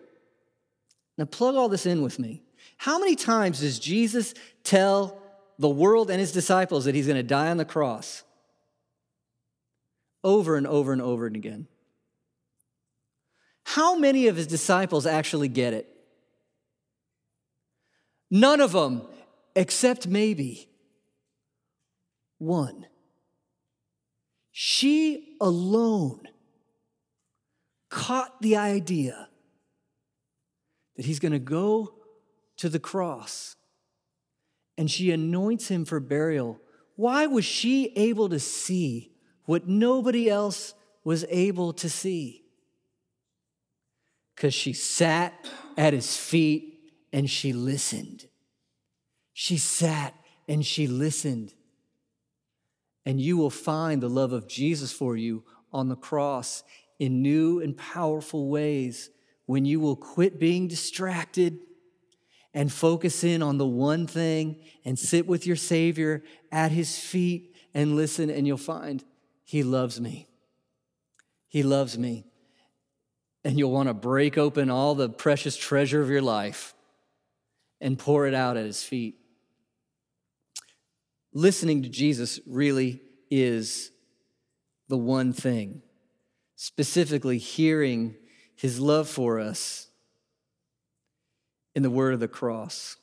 Now, 1.19 1.25
plug 1.25 1.57
all 1.57 1.69
this 1.69 1.87
in 1.87 2.03
with 2.03 2.19
me. 2.19 2.43
How 2.77 2.99
many 2.99 3.17
times 3.17 3.61
does 3.61 3.79
Jesus 3.79 4.35
tell 4.63 5.21
the 5.59 5.69
world 5.69 6.11
and 6.11 6.21
his 6.21 6.33
disciples 6.33 6.85
that 6.85 6.95
he's 6.95 7.07
going 7.07 7.17
to 7.17 7.23
die 7.23 7.49
on 7.49 7.57
the 7.57 7.65
cross? 7.65 8.23
Over 10.23 10.57
and 10.57 10.67
over 10.67 10.93
and 10.93 11.03
over 11.03 11.27
and 11.27 11.37
again. 11.37 11.69
How 13.65 13.97
many 13.97 14.29
of 14.29 14.37
his 14.37 14.47
disciples 14.47 15.07
actually 15.07 15.49
get 15.49 15.73
it? 15.73 15.89
None 18.31 18.61
of 18.61 18.73
them, 18.73 19.03
except 19.55 20.07
maybe 20.07 20.69
one. 22.39 22.87
She 24.53 25.37
alone 25.41 26.29
caught 27.91 28.41
the 28.41 28.57
idea 28.57 29.29
that 30.97 31.05
he's 31.05 31.19
going 31.19 31.33
to 31.33 31.39
go 31.39 31.96
to 32.57 32.69
the 32.69 32.79
cross 32.79 33.57
and 34.79 34.91
she 34.91 35.11
anoints 35.11 35.69
him 35.69 35.85
for 35.85 36.01
burial. 36.01 36.61
Why 36.97 37.27
was 37.27 37.45
she 37.45 37.93
able 37.97 38.29
to 38.29 38.39
see 38.39 39.13
what 39.45 39.69
nobody 39.69 40.29
else 40.29 40.75
was 41.05 41.25
able 41.29 41.73
to 41.75 41.89
see? 41.89 42.45
Because 44.35 44.55
she 44.55 44.73
sat 44.73 45.33
at 45.77 45.93
his 45.93 46.17
feet 46.17 46.93
and 47.13 47.29
she 47.29 47.53
listened. 47.53 48.27
She 49.33 49.57
sat 49.57 50.15
and 50.49 50.65
she 50.65 50.87
listened. 50.87 51.55
And 53.05 53.21
you 53.21 53.37
will 53.37 53.51
find 53.51 54.03
the 54.03 54.11
love 54.11 54.33
of 54.33 54.49
Jesus 54.49 54.93
for 54.93 55.17
you 55.17 55.45
on 55.73 55.89
the 55.89 55.97
cross 55.97 56.65
in 56.99 57.23
new 57.23 57.61
and 57.61 57.77
powerful 57.77 58.49
ways 58.49 59.11
when 59.47 59.65
you 59.65 59.79
will 59.79 59.97
quit 59.97 60.41
being 60.41 60.67
distracted 60.67 61.59
and 62.57 62.73
focus 62.73 63.23
in 63.23 63.43
on 63.43 63.59
the 63.59 63.67
one 63.67 64.07
thing 64.07 64.57
and 64.83 64.99
sit 64.99 65.27
with 65.27 65.47
your 65.47 65.57
Savior 65.57 66.25
at 66.51 66.73
His 66.73 66.99
feet 66.99 67.55
and 67.75 67.95
listen, 67.95 68.31
and 68.31 68.47
you'll 68.47 68.57
find 68.57 69.05
He 69.45 69.63
loves 69.63 70.01
me. 70.01 70.27
He 71.49 71.63
loves 71.63 71.99
me. 71.99 72.25
And 73.45 73.59
you'll 73.59 73.73
want 73.73 73.91
to 73.91 73.95
break 73.95 74.39
open 74.39 74.71
all 74.71 74.95
the 74.95 75.11
precious 75.11 75.55
treasure 75.55 76.01
of 76.01 76.09
your 76.09 76.23
life 76.23 76.75
and 77.79 77.99
pour 77.99 78.27
it 78.27 78.33
out 78.33 78.57
at 78.57 78.65
His 78.65 78.83
feet. 78.83 79.17
Listening 81.35 81.83
to 81.83 81.91
Jesus 81.91 82.41
really 82.47 83.03
is 83.31 83.91
the 84.89 84.97
one 84.97 85.35
thing, 85.35 85.83
specifically 86.55 87.37
hearing 87.37 88.15
His 88.55 88.81
love 88.81 89.11
for 89.11 89.41
us 89.41 89.86
in 91.77 91.83
the 91.83 91.91
word 91.91 92.15
of 92.15 92.21
the 92.21 92.27
cross. 92.27 92.97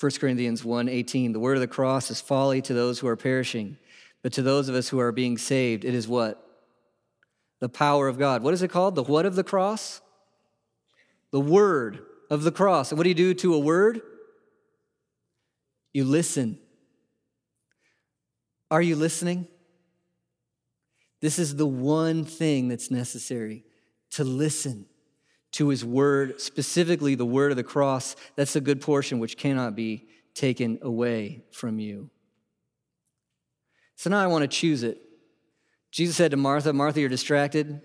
1 0.00 0.12
Corinthians 0.18 0.64
1:18 0.64 1.32
The 1.34 1.38
word 1.38 1.58
of 1.58 1.60
the 1.60 1.68
cross 1.68 2.10
is 2.10 2.20
folly 2.20 2.62
to 2.62 2.72
those 2.72 2.98
who 2.98 3.06
are 3.06 3.16
perishing, 3.16 3.76
but 4.22 4.32
to 4.32 4.42
those 4.42 4.68
of 4.68 4.74
us 4.74 4.88
who 4.88 4.98
are 4.98 5.12
being 5.12 5.36
saved 5.36 5.84
it 5.84 5.94
is 5.94 6.08
what? 6.08 6.42
The 7.60 7.68
power 7.68 8.08
of 8.08 8.18
God. 8.18 8.42
What 8.42 8.54
is 8.54 8.62
it 8.62 8.70
called? 8.70 8.94
The 8.94 9.02
what 9.02 9.26
of 9.26 9.36
the 9.36 9.44
cross? 9.44 10.00
The 11.30 11.40
word 11.40 12.00
of 12.30 12.42
the 12.42 12.52
cross. 12.52 12.90
And 12.90 12.98
what 12.98 13.04
do 13.04 13.10
you 13.10 13.14
do 13.14 13.34
to 13.34 13.54
a 13.54 13.58
word? 13.58 14.00
You 15.92 16.04
listen. 16.04 16.58
Are 18.70 18.82
you 18.82 18.96
listening? 18.96 19.46
This 21.20 21.38
is 21.38 21.56
the 21.56 21.66
one 21.66 22.24
thing 22.24 22.68
that's 22.68 22.90
necessary 22.90 23.64
to 24.12 24.24
listen 24.24 24.86
to 25.52 25.68
his 25.68 25.84
word, 25.84 26.40
specifically 26.40 27.14
the 27.14 27.26
word 27.26 27.50
of 27.50 27.56
the 27.56 27.64
cross. 27.64 28.16
That's 28.36 28.56
a 28.56 28.60
good 28.60 28.80
portion 28.80 29.18
which 29.18 29.36
cannot 29.36 29.74
be 29.74 30.08
taken 30.34 30.78
away 30.82 31.44
from 31.50 31.78
you. 31.78 32.10
So 33.96 34.10
now 34.10 34.20
I 34.20 34.26
want 34.26 34.42
to 34.42 34.48
choose 34.48 34.82
it. 34.82 35.00
Jesus 35.90 36.16
said 36.16 36.30
to 36.30 36.36
Martha, 36.36 36.72
Martha, 36.72 37.00
you're 37.00 37.08
distracted. 37.08 37.80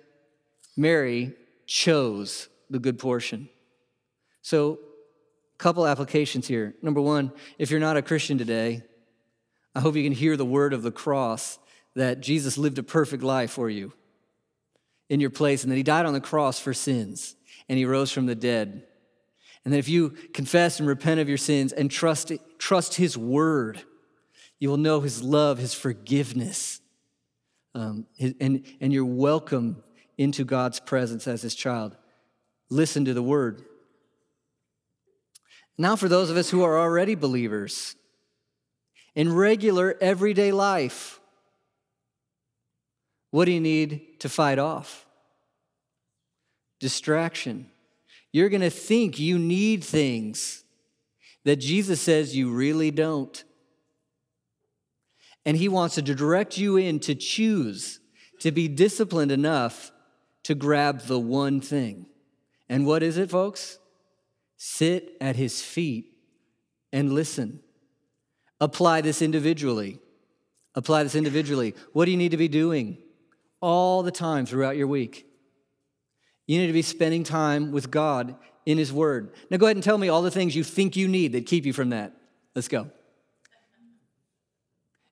Mary 0.76 1.34
chose 1.65 2.49
the 2.69 2.80
good 2.80 2.99
portion. 2.99 3.49
So, 4.41 4.80
a 5.54 5.58
couple 5.58 5.88
applications 5.88 6.47
here. 6.47 6.76
Number 6.82 6.99
one, 6.99 7.32
if 7.58 7.71
you're 7.71 7.80
not 7.80 7.95
a 7.95 8.02
Christian 8.02 8.38
today, 8.38 8.84
I 9.73 9.80
hope 9.80 9.95
you 9.95 10.04
can 10.04 10.12
hear 10.12 10.36
the 10.36 10.45
word 10.45 10.73
of 10.73 10.84
the 10.84 10.91
cross 10.91 11.58
that 11.95 12.19
Jesus 12.19 12.58
lived 12.58 12.78
a 12.78 12.84
perfect 12.84 13.23
life 13.23 13.52
for 13.52 13.69
you 13.69 13.93
in 15.10 15.19
your 15.19 15.30
place 15.30 15.63
and 15.63 15.71
that 15.71 15.78
he 15.78 15.84
died 15.84 16.06
on 16.06 16.13
the 16.13 16.21
cross 16.21 16.60
for 16.60 16.73
sins 16.73 17.36
and 17.74 17.80
he 17.80 17.86
rose 17.86 18.12
from 18.12 18.28
the 18.28 18.36
dead. 18.36 18.84
And 19.66 19.74
that 19.74 19.80
if 19.80 19.90
you 19.90 20.12
confess 20.32 20.78
and 20.78 20.88
repent 20.88 21.20
of 21.20 21.28
your 21.28 21.40
sins 21.40 21.74
and 21.74 21.90
trust, 21.90 22.32
trust 22.60 22.94
his 22.98 23.18
word, 23.18 23.82
you 24.60 24.70
will 24.70 24.78
know 24.78 25.02
his 25.02 25.24
love, 25.24 25.58
his 25.58 25.74
forgiveness, 25.74 26.82
um, 27.74 28.06
and, 28.20 28.64
and 28.80 28.94
you're 28.94 29.04
welcome 29.04 29.82
into 30.20 30.46
God's 30.46 30.80
presence 30.80 31.28
as 31.28 31.42
his 31.42 31.56
child. 31.56 31.98
Listen 32.70 33.06
to 33.06 33.14
the 33.16 33.24
word. 33.24 33.64
Now, 35.76 35.96
for 35.96 36.08
those 36.08 36.30
of 36.30 36.38
us 36.38 36.52
who 36.52 36.62
are 36.62 36.78
already 36.78 37.16
believers, 37.16 37.96
in 39.16 39.34
regular 39.34 39.98
everyday 40.00 40.52
life, 40.52 41.20
what 43.32 43.46
do 43.46 43.52
you 43.52 43.60
need 43.60 44.20
to 44.20 44.30
fight 44.30 44.60
off? 44.60 45.08
Distraction. 46.84 47.67
You're 48.34 48.50
going 48.50 48.60
to 48.60 48.69
think 48.69 49.17
you 49.17 49.39
need 49.39 49.86
things 49.86 50.65
that 51.46 51.56
Jesus 51.56 52.02
says 52.02 52.36
you 52.36 52.52
really 52.52 52.91
don't. 52.91 53.41
And 55.46 55.56
He 55.56 55.69
wants 55.69 55.96
to 55.96 56.02
direct 56.02 56.58
you 56.58 56.76
in 56.76 57.00
to 57.00 57.15
choose, 57.15 58.02
to 58.39 58.52
be 58.52 58.67
disciplined 58.67 59.32
enough 59.32 59.93
to 60.43 60.56
grab 60.56 61.04
the 61.04 61.17
one 61.17 61.62
thing. 61.62 62.08
And 62.67 62.86
what 62.86 63.02
is 63.02 63.17
it, 63.17 63.30
folks? 63.30 63.80
Sit 64.58 65.15
at 65.22 65.38
His 65.38 65.62
feet 65.62 66.17
and 66.91 67.13
listen. 67.13 67.62
Apply 68.60 69.00
this 69.00 69.22
individually. 69.22 70.00
Apply 70.76 71.04
this 71.04 71.15
individually. 71.15 71.76
What 71.93 72.04
do 72.04 72.12
you 72.12 72.17
need 72.17 72.32
to 72.32 72.38
be 72.38 72.50
doing 72.50 72.98
all 73.62 74.04
the 74.04 74.12
time 74.12 74.46
throughout 74.46 74.76
your 74.76 74.88
week? 74.88 75.30
You 76.46 76.60
need 76.60 76.68
to 76.68 76.74
be 76.74 76.82
spending 76.82 77.24
time 77.24 77.72
with 77.72 77.90
God 77.90 78.36
in 78.66 78.78
His 78.78 78.92
Word. 78.92 79.34
Now, 79.50 79.58
go 79.58 79.66
ahead 79.66 79.78
and 79.78 79.84
tell 79.84 79.98
me 79.98 80.10
all 80.10 80.22
the 80.22 80.32
things 80.32 80.56
you 80.56 80.64
think 80.64 80.96
you 80.96 81.08
need 81.08 81.34
that 81.34 81.46
keep 81.46 81.66
you 81.66 81.74
from 81.74 81.90
that. 81.90 82.14
Let's 82.56 82.68
go. 82.68 82.90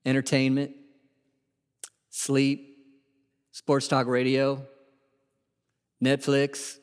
Entertainment, 0.05 0.71
sleep, 2.09 2.77
sports 3.51 3.87
talk 3.87 4.07
radio, 4.07 4.65
Netflix. 6.03 6.77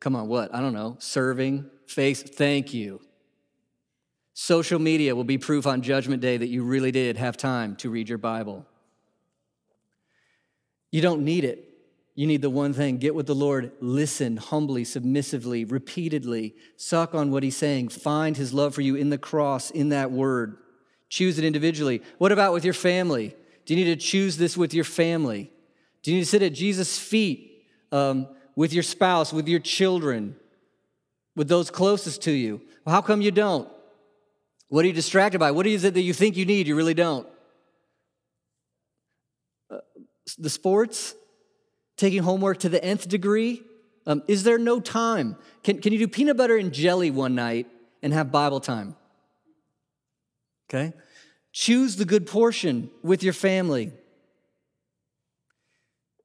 Come 0.00 0.16
on, 0.16 0.28
what? 0.28 0.54
I 0.54 0.60
don't 0.60 0.74
know. 0.74 0.96
Serving, 0.98 1.70
face. 1.86 2.22
Thank 2.22 2.74
you. 2.74 3.00
Social 4.34 4.78
media 4.78 5.16
will 5.16 5.24
be 5.24 5.38
proof 5.38 5.66
on 5.66 5.80
Judgment 5.80 6.20
Day 6.20 6.36
that 6.36 6.48
you 6.48 6.62
really 6.62 6.90
did 6.90 7.16
have 7.16 7.36
time 7.38 7.74
to 7.76 7.88
read 7.88 8.08
your 8.08 8.18
Bible. 8.18 8.66
You 10.90 11.00
don't 11.00 11.24
need 11.24 11.44
it. 11.44 11.65
You 12.16 12.26
need 12.26 12.40
the 12.40 12.50
one 12.50 12.72
thing 12.72 12.96
get 12.96 13.14
with 13.14 13.26
the 13.26 13.34
Lord, 13.34 13.72
listen 13.78 14.38
humbly, 14.38 14.84
submissively, 14.84 15.66
repeatedly, 15.66 16.54
suck 16.76 17.14
on 17.14 17.30
what 17.30 17.42
He's 17.42 17.58
saying, 17.58 17.90
find 17.90 18.38
His 18.38 18.54
love 18.54 18.74
for 18.74 18.80
you 18.80 18.96
in 18.96 19.10
the 19.10 19.18
cross, 19.18 19.70
in 19.70 19.90
that 19.90 20.10
word. 20.10 20.56
Choose 21.10 21.38
it 21.38 21.44
individually. 21.44 22.02
What 22.16 22.32
about 22.32 22.54
with 22.54 22.64
your 22.64 22.74
family? 22.74 23.36
Do 23.66 23.74
you 23.74 23.84
need 23.84 23.92
to 23.92 24.02
choose 24.02 24.38
this 24.38 24.56
with 24.56 24.72
your 24.72 24.82
family? 24.82 25.52
Do 26.02 26.10
you 26.10 26.16
need 26.16 26.24
to 26.24 26.30
sit 26.30 26.42
at 26.42 26.54
Jesus' 26.54 26.98
feet 26.98 27.66
um, 27.92 28.28
with 28.56 28.72
your 28.72 28.82
spouse, 28.82 29.30
with 29.30 29.46
your 29.46 29.60
children, 29.60 30.36
with 31.36 31.48
those 31.48 31.70
closest 31.70 32.22
to 32.22 32.32
you? 32.32 32.62
Well, 32.86 32.94
how 32.94 33.02
come 33.02 33.20
you 33.20 33.30
don't? 33.30 33.68
What 34.68 34.86
are 34.86 34.88
you 34.88 34.94
distracted 34.94 35.38
by? 35.38 35.50
What 35.50 35.66
is 35.66 35.84
it 35.84 35.92
that 35.92 36.00
you 36.00 36.14
think 36.14 36.38
you 36.38 36.46
need, 36.46 36.66
you 36.66 36.76
really 36.76 36.94
don't? 36.94 37.28
Uh, 39.70 39.78
the 40.38 40.50
sports? 40.50 41.14
Taking 41.96 42.22
homework 42.22 42.58
to 42.58 42.68
the 42.68 42.82
nth 42.82 43.08
degree? 43.08 43.62
Um, 44.06 44.22
is 44.28 44.44
there 44.44 44.58
no 44.58 44.80
time? 44.80 45.36
Can, 45.64 45.80
can 45.80 45.92
you 45.92 45.98
do 45.98 46.08
peanut 46.08 46.36
butter 46.36 46.56
and 46.56 46.72
jelly 46.72 47.10
one 47.10 47.34
night 47.34 47.66
and 48.02 48.12
have 48.12 48.30
Bible 48.30 48.60
time? 48.60 48.94
Okay? 50.68 50.92
Choose 51.52 51.96
the 51.96 52.04
good 52.04 52.26
portion 52.26 52.90
with 53.02 53.22
your 53.22 53.32
family. 53.32 53.92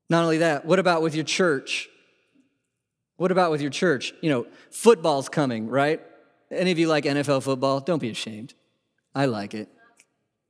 Not 0.09 0.23
only 0.23 0.39
that, 0.39 0.65
what 0.65 0.77
about 0.77 1.01
with 1.01 1.15
your 1.15 1.23
church? 1.23 1.89
What 3.15 3.31
about 3.31 3.51
with 3.51 3.61
your 3.61 3.71
church? 3.71 4.13
You 4.21 4.29
know, 4.29 4.47
football's 4.71 5.29
coming, 5.29 5.67
right? 5.67 6.01
Any 6.51 6.71
of 6.71 6.79
you 6.79 6.87
like 6.87 7.05
NFL 7.05 7.43
football? 7.43 7.79
Don't 7.79 8.01
be 8.01 8.09
ashamed. 8.09 8.53
I 9.15 9.25
like 9.25 9.53
it. 9.53 9.69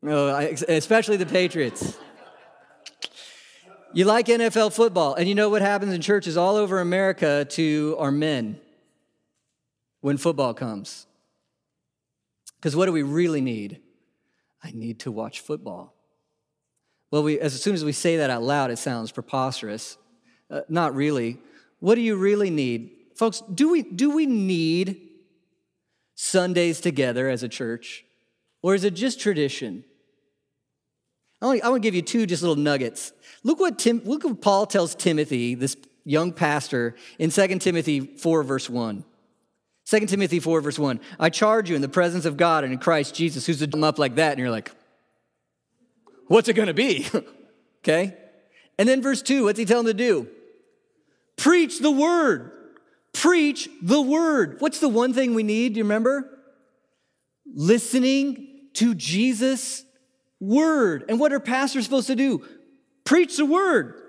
No, 0.02 0.30
especially 0.68 1.18
the 1.18 1.26
Patriots. 1.28 1.98
You 3.93 4.06
like 4.06 4.27
NFL 4.27 4.73
football, 4.73 5.15
and 5.15 5.27
you 5.27 5.36
know 5.36 5.49
what 5.49 5.62
happens 5.62 5.93
in 5.93 5.99
churches 5.99 6.38
all 6.38 6.56
over 6.56 6.80
America 6.80 7.45
to 7.49 7.97
our 7.99 8.12
men 8.12 8.58
when 9.99 10.15
football 10.15 10.54
comes? 10.54 11.06
Because 12.56 12.73
what 12.73 12.86
do 12.86 12.93
we 12.93 13.04
really 13.04 13.41
need? 13.41 13.82
I 14.63 14.71
need 14.71 14.99
to 15.01 15.12
watch 15.12 15.41
football. 15.41 15.93
Well, 17.10 17.23
we, 17.23 17.38
as 17.39 17.62
soon 17.62 17.73
as 17.73 17.84
we 17.84 17.91
say 17.91 18.15
that 18.17 18.30
out 18.30 18.43
loud, 18.43 18.71
it 18.71 18.77
sounds 18.77 19.12
preposterous. 19.12 19.97
Uh, 20.49 20.62
not 20.69 20.95
really. 20.95 21.39
What 21.80 21.95
do 21.95 22.01
you 22.01 22.15
really 22.15 22.49
need? 22.49 22.91
Folks, 23.15 23.41
do 23.54 23.69
we, 23.69 23.82
do 23.82 24.12
we 24.12 24.25
need 24.25 25.10
Sundays 26.15 26.80
together 26.80 27.30
as 27.30 27.43
a 27.43 27.49
church? 27.49 28.06
Or 28.62 28.73
is 28.73 28.86
it 28.86 28.93
just 28.93 29.19
tradition? 29.19 29.84
I 31.41 31.45
want, 31.47 31.63
to 31.63 31.80
give 31.80 31.95
you 31.95 32.04
two 32.04 32.25
just 32.25 32.43
little 32.43 32.56
nuggets. 32.56 33.13
Look 33.43 33.60
what, 33.60 33.80
Tim, 33.80 34.01
look 34.06 34.23
what 34.23 34.41
Paul 34.41 34.67
tells 34.67 34.93
Timothy, 34.93 35.56
this 35.56 35.75
young 36.06 36.34
pastor, 36.34 36.95
in 37.17 37.32
2 37.32 37.60
Timothy 37.60 37.99
4, 37.99 38.43
verse 38.43 38.69
1. 38.69 39.04
2 39.86 39.99
Timothy 40.06 40.39
4, 40.39 40.62
verse 40.62 40.77
1. 40.77 40.99
I 41.19 41.30
charge 41.30 41.69
you 41.69 41.75
in 41.75 41.82
the 41.82 41.89
presence 41.89 42.25
of 42.25 42.38
God 42.38 42.63
and 42.63 42.71
in 42.71 42.80
Christ 42.80 43.15
Jesus, 43.15 43.45
who's 43.45 43.60
to 43.60 43.67
come 43.67 43.84
up 43.84 43.97
like 43.97 44.15
that, 44.15 44.32
and 44.32 44.39
you're 44.39 44.51
like, 44.51 44.71
what's 46.27 46.47
it 46.47 46.54
gonna 46.54 46.75
be? 46.75 47.08
okay? 47.84 48.15
And 48.77 48.88
then 48.88 49.01
verse 49.01 49.21
2, 49.21 49.45
what's 49.45 49.58
he 49.58 49.65
telling 49.65 49.86
them 49.86 49.97
to 49.97 50.04
do? 50.04 50.27
Preach 51.38 51.80
the 51.80 51.91
word. 51.91 52.51
Preach 53.13 53.67
the 53.82 54.01
word. 54.01 54.58
What's 54.60 54.80
the 54.80 54.89
one 54.89 55.13
thing 55.13 55.34
we 55.34 55.43
need? 55.43 55.73
Do 55.73 55.80
you 55.80 55.84
remember? 55.84 56.30
Listening 57.54 58.69
to 58.75 58.95
Jesus' 58.95 59.84
word. 60.41 61.06
And 61.08 61.19
what 61.19 61.32
are 61.32 61.39
pastors 61.39 61.86
supposed 61.86 62.08
to 62.08 62.15
do? 62.15 62.45
Preach 63.06 63.38
the 63.38 63.45
word. 63.45 64.01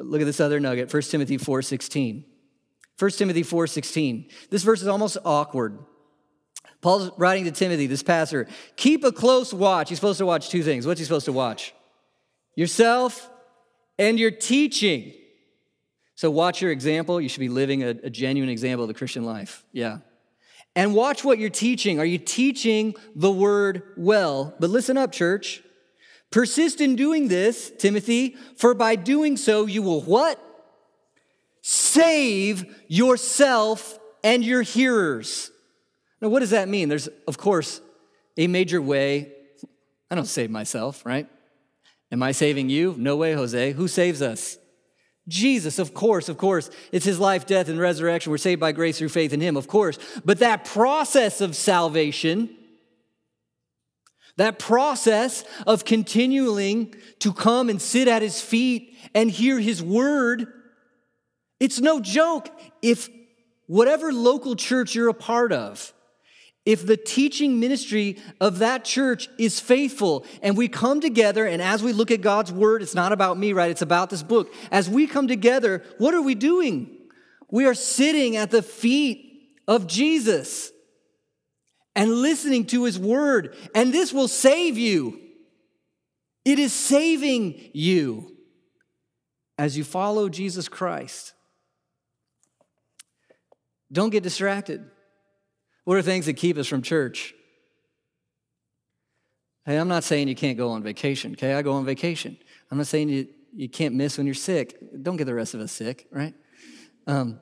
Look 0.00 0.20
at 0.20 0.24
this 0.24 0.40
other 0.40 0.58
nugget, 0.58 0.92
1 0.92 1.02
Timothy 1.10 1.38
4:16. 1.38 2.24
1 2.98 3.10
Timothy 3.18 3.42
4:16. 3.42 4.28
This 4.50 4.62
verse 4.62 4.82
is 4.82 4.88
almost 4.88 5.18
awkward. 5.24 5.78
Paul's 6.80 7.10
writing 7.16 7.44
to 7.44 7.50
Timothy, 7.50 7.86
this 7.86 8.02
pastor, 8.02 8.46
keep 8.76 9.04
a 9.04 9.12
close 9.12 9.52
watch. 9.52 9.88
He's 9.88 9.98
supposed 9.98 10.18
to 10.18 10.26
watch 10.26 10.50
two 10.50 10.62
things. 10.62 10.86
What's 10.86 11.00
he 11.00 11.04
supposed 11.04 11.24
to 11.26 11.32
watch? 11.32 11.74
Yourself 12.54 13.30
and 13.98 14.18
your 14.18 14.30
teaching. 14.30 15.14
So 16.14 16.30
watch 16.30 16.62
your 16.62 16.70
example. 16.70 17.20
You 17.20 17.28
should 17.28 17.40
be 17.40 17.48
living 17.48 17.82
a, 17.82 17.88
a 17.88 18.10
genuine 18.10 18.50
example 18.50 18.84
of 18.84 18.88
the 18.88 18.94
Christian 18.94 19.24
life. 19.24 19.64
Yeah. 19.72 19.98
And 20.76 20.94
watch 20.94 21.24
what 21.24 21.38
you're 21.38 21.48
teaching. 21.48 21.98
Are 21.98 22.04
you 22.04 22.18
teaching 22.18 22.94
the 23.14 23.32
word 23.32 23.82
well? 23.96 24.54
But 24.60 24.68
listen 24.68 24.98
up, 24.98 25.10
church. 25.10 25.62
Persist 26.30 26.82
in 26.82 26.96
doing 26.96 27.28
this, 27.28 27.72
Timothy, 27.78 28.36
for 28.56 28.74
by 28.74 28.94
doing 28.94 29.38
so 29.38 29.64
you 29.64 29.80
will 29.80 30.02
what? 30.02 30.38
Save 31.62 32.66
yourself 32.88 33.98
and 34.22 34.44
your 34.44 34.60
hearers. 34.60 35.50
Now, 36.20 36.28
what 36.28 36.40
does 36.40 36.50
that 36.50 36.68
mean? 36.68 36.90
There's, 36.90 37.08
of 37.26 37.38
course, 37.38 37.80
a 38.36 38.46
major 38.46 38.82
way. 38.82 39.32
I 40.10 40.14
don't 40.14 40.26
save 40.26 40.50
myself, 40.50 41.06
right? 41.06 41.26
Am 42.12 42.22
I 42.22 42.32
saving 42.32 42.68
you? 42.68 42.94
No 42.98 43.16
way, 43.16 43.32
Jose. 43.32 43.72
Who 43.72 43.88
saves 43.88 44.20
us? 44.20 44.58
Jesus, 45.28 45.78
of 45.78 45.92
course, 45.92 46.28
of 46.28 46.38
course. 46.38 46.70
It's 46.92 47.04
his 47.04 47.18
life, 47.18 47.46
death, 47.46 47.68
and 47.68 47.80
resurrection. 47.80 48.30
We're 48.30 48.38
saved 48.38 48.60
by 48.60 48.72
grace 48.72 48.98
through 48.98 49.08
faith 49.08 49.32
in 49.32 49.40
him, 49.40 49.56
of 49.56 49.66
course. 49.66 49.98
But 50.24 50.38
that 50.38 50.64
process 50.64 51.40
of 51.40 51.56
salvation, 51.56 52.50
that 54.36 54.58
process 54.58 55.44
of 55.66 55.84
continuing 55.84 56.94
to 57.20 57.32
come 57.32 57.68
and 57.68 57.82
sit 57.82 58.06
at 58.06 58.22
his 58.22 58.40
feet 58.40 58.96
and 59.14 59.30
hear 59.30 59.58
his 59.58 59.82
word, 59.82 60.46
it's 61.58 61.80
no 61.80 62.00
joke 62.00 62.48
if 62.82 63.08
whatever 63.66 64.12
local 64.12 64.54
church 64.54 64.94
you're 64.94 65.08
a 65.08 65.14
part 65.14 65.52
of, 65.52 65.92
if 66.66 66.84
the 66.84 66.96
teaching 66.96 67.60
ministry 67.60 68.18
of 68.40 68.58
that 68.58 68.84
church 68.84 69.28
is 69.38 69.60
faithful 69.60 70.26
and 70.42 70.56
we 70.56 70.66
come 70.66 71.00
together 71.00 71.46
and 71.46 71.62
as 71.62 71.80
we 71.82 71.92
look 71.92 72.10
at 72.10 72.20
God's 72.20 72.52
word, 72.52 72.82
it's 72.82 72.94
not 72.94 73.12
about 73.12 73.38
me, 73.38 73.52
right? 73.52 73.70
It's 73.70 73.82
about 73.82 74.10
this 74.10 74.24
book. 74.24 74.52
As 74.72 74.90
we 74.90 75.06
come 75.06 75.28
together, 75.28 75.84
what 75.98 76.12
are 76.12 76.20
we 76.20 76.34
doing? 76.34 76.90
We 77.50 77.66
are 77.66 77.74
sitting 77.74 78.36
at 78.36 78.50
the 78.50 78.62
feet 78.62 79.54
of 79.68 79.86
Jesus 79.86 80.72
and 81.94 82.10
listening 82.10 82.66
to 82.66 82.84
his 82.84 82.98
word, 82.98 83.56
and 83.74 83.94
this 83.94 84.12
will 84.12 84.28
save 84.28 84.76
you. 84.76 85.20
It 86.44 86.58
is 86.58 86.72
saving 86.72 87.70
you 87.72 88.36
as 89.56 89.78
you 89.78 89.84
follow 89.84 90.28
Jesus 90.28 90.68
Christ. 90.68 91.32
Don't 93.90 94.10
get 94.10 94.24
distracted. 94.24 94.90
What 95.86 95.96
are 95.96 96.02
things 96.02 96.26
that 96.26 96.34
keep 96.34 96.58
us 96.58 96.66
from 96.66 96.82
church? 96.82 97.32
Hey, 99.64 99.76
I'm 99.76 99.86
not 99.86 100.02
saying 100.02 100.26
you 100.26 100.34
can't 100.34 100.58
go 100.58 100.70
on 100.70 100.82
vacation, 100.82 101.34
okay? 101.34 101.54
I 101.54 101.62
go 101.62 101.74
on 101.74 101.84
vacation. 101.84 102.36
I'm 102.72 102.78
not 102.78 102.88
saying 102.88 103.08
you, 103.08 103.28
you 103.54 103.68
can't 103.68 103.94
miss 103.94 104.18
when 104.18 104.26
you're 104.26 104.34
sick. 104.34 104.76
Don't 105.00 105.16
get 105.16 105.26
the 105.26 105.34
rest 105.34 105.54
of 105.54 105.60
us 105.60 105.70
sick, 105.70 106.08
right? 106.10 106.34
Um, 107.06 107.38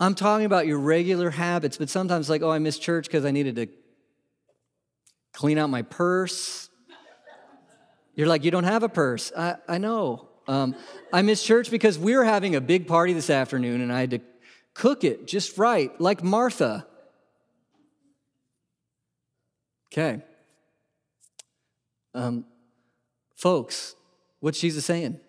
I'm 0.00 0.14
talking 0.14 0.46
about 0.46 0.66
your 0.66 0.78
regular 0.78 1.28
habits, 1.28 1.76
but 1.76 1.90
sometimes, 1.90 2.30
like, 2.30 2.40
oh, 2.40 2.50
I 2.50 2.58
missed 2.58 2.80
church 2.80 3.08
because 3.08 3.26
I 3.26 3.30
needed 3.30 3.56
to 3.56 3.66
clean 5.34 5.58
out 5.58 5.68
my 5.68 5.82
purse. 5.82 6.70
You're 8.14 8.26
like, 8.26 8.42
you 8.42 8.50
don't 8.50 8.64
have 8.64 8.84
a 8.84 8.88
purse. 8.88 9.32
I, 9.36 9.56
I 9.68 9.76
know. 9.76 10.30
Um, 10.48 10.76
I 11.12 11.20
missed 11.20 11.44
church 11.44 11.70
because 11.70 11.98
we 11.98 12.16
were 12.16 12.24
having 12.24 12.56
a 12.56 12.60
big 12.62 12.86
party 12.86 13.12
this 13.12 13.28
afternoon 13.28 13.82
and 13.82 13.92
I 13.92 14.00
had 14.00 14.10
to 14.12 14.20
cook 14.72 15.04
it 15.04 15.26
just 15.26 15.58
right, 15.58 15.92
like 16.00 16.24
Martha. 16.24 16.86
Okay. 19.92 20.22
Um, 22.14 22.46
folks, 23.36 23.94
what's 24.40 24.58
Jesus 24.58 24.86
saying? 24.86 25.20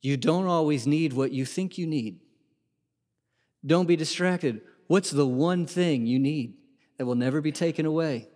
You 0.00 0.16
don't 0.16 0.46
always 0.46 0.86
need 0.86 1.12
what 1.12 1.32
you 1.32 1.44
think 1.44 1.78
you 1.78 1.86
need. 1.86 2.20
Don't 3.66 3.86
be 3.86 3.96
distracted. 3.96 4.60
What's 4.86 5.10
the 5.10 5.26
one 5.26 5.66
thing 5.66 6.06
you 6.06 6.20
need 6.20 6.54
that 6.96 7.06
will 7.06 7.16
never 7.16 7.40
be 7.40 7.50
taken 7.50 7.86
away? 7.86 8.28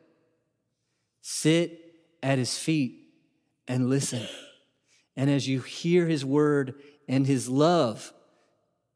Sit 1.20 1.78
at 2.20 2.38
his 2.38 2.58
feet 2.58 3.08
and 3.68 3.88
listen. 3.88 4.26
And 5.16 5.30
as 5.30 5.46
you 5.46 5.60
hear 5.60 6.06
his 6.06 6.24
word 6.24 6.74
and 7.06 7.24
his 7.24 7.48
love, 7.48 8.12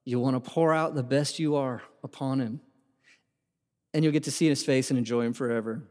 you'll 0.04 0.22
want 0.22 0.42
to 0.42 0.50
pour 0.50 0.74
out 0.74 0.96
the 0.96 1.04
best 1.04 1.38
you 1.38 1.54
are 1.54 1.82
upon 2.02 2.40
him. 2.40 2.60
And 3.96 4.04
you'll 4.04 4.12
get 4.12 4.24
to 4.24 4.30
see 4.30 4.46
his 4.46 4.62
face 4.62 4.90
and 4.90 4.98
enjoy 4.98 5.22
him 5.22 5.32
forever. 5.32 5.82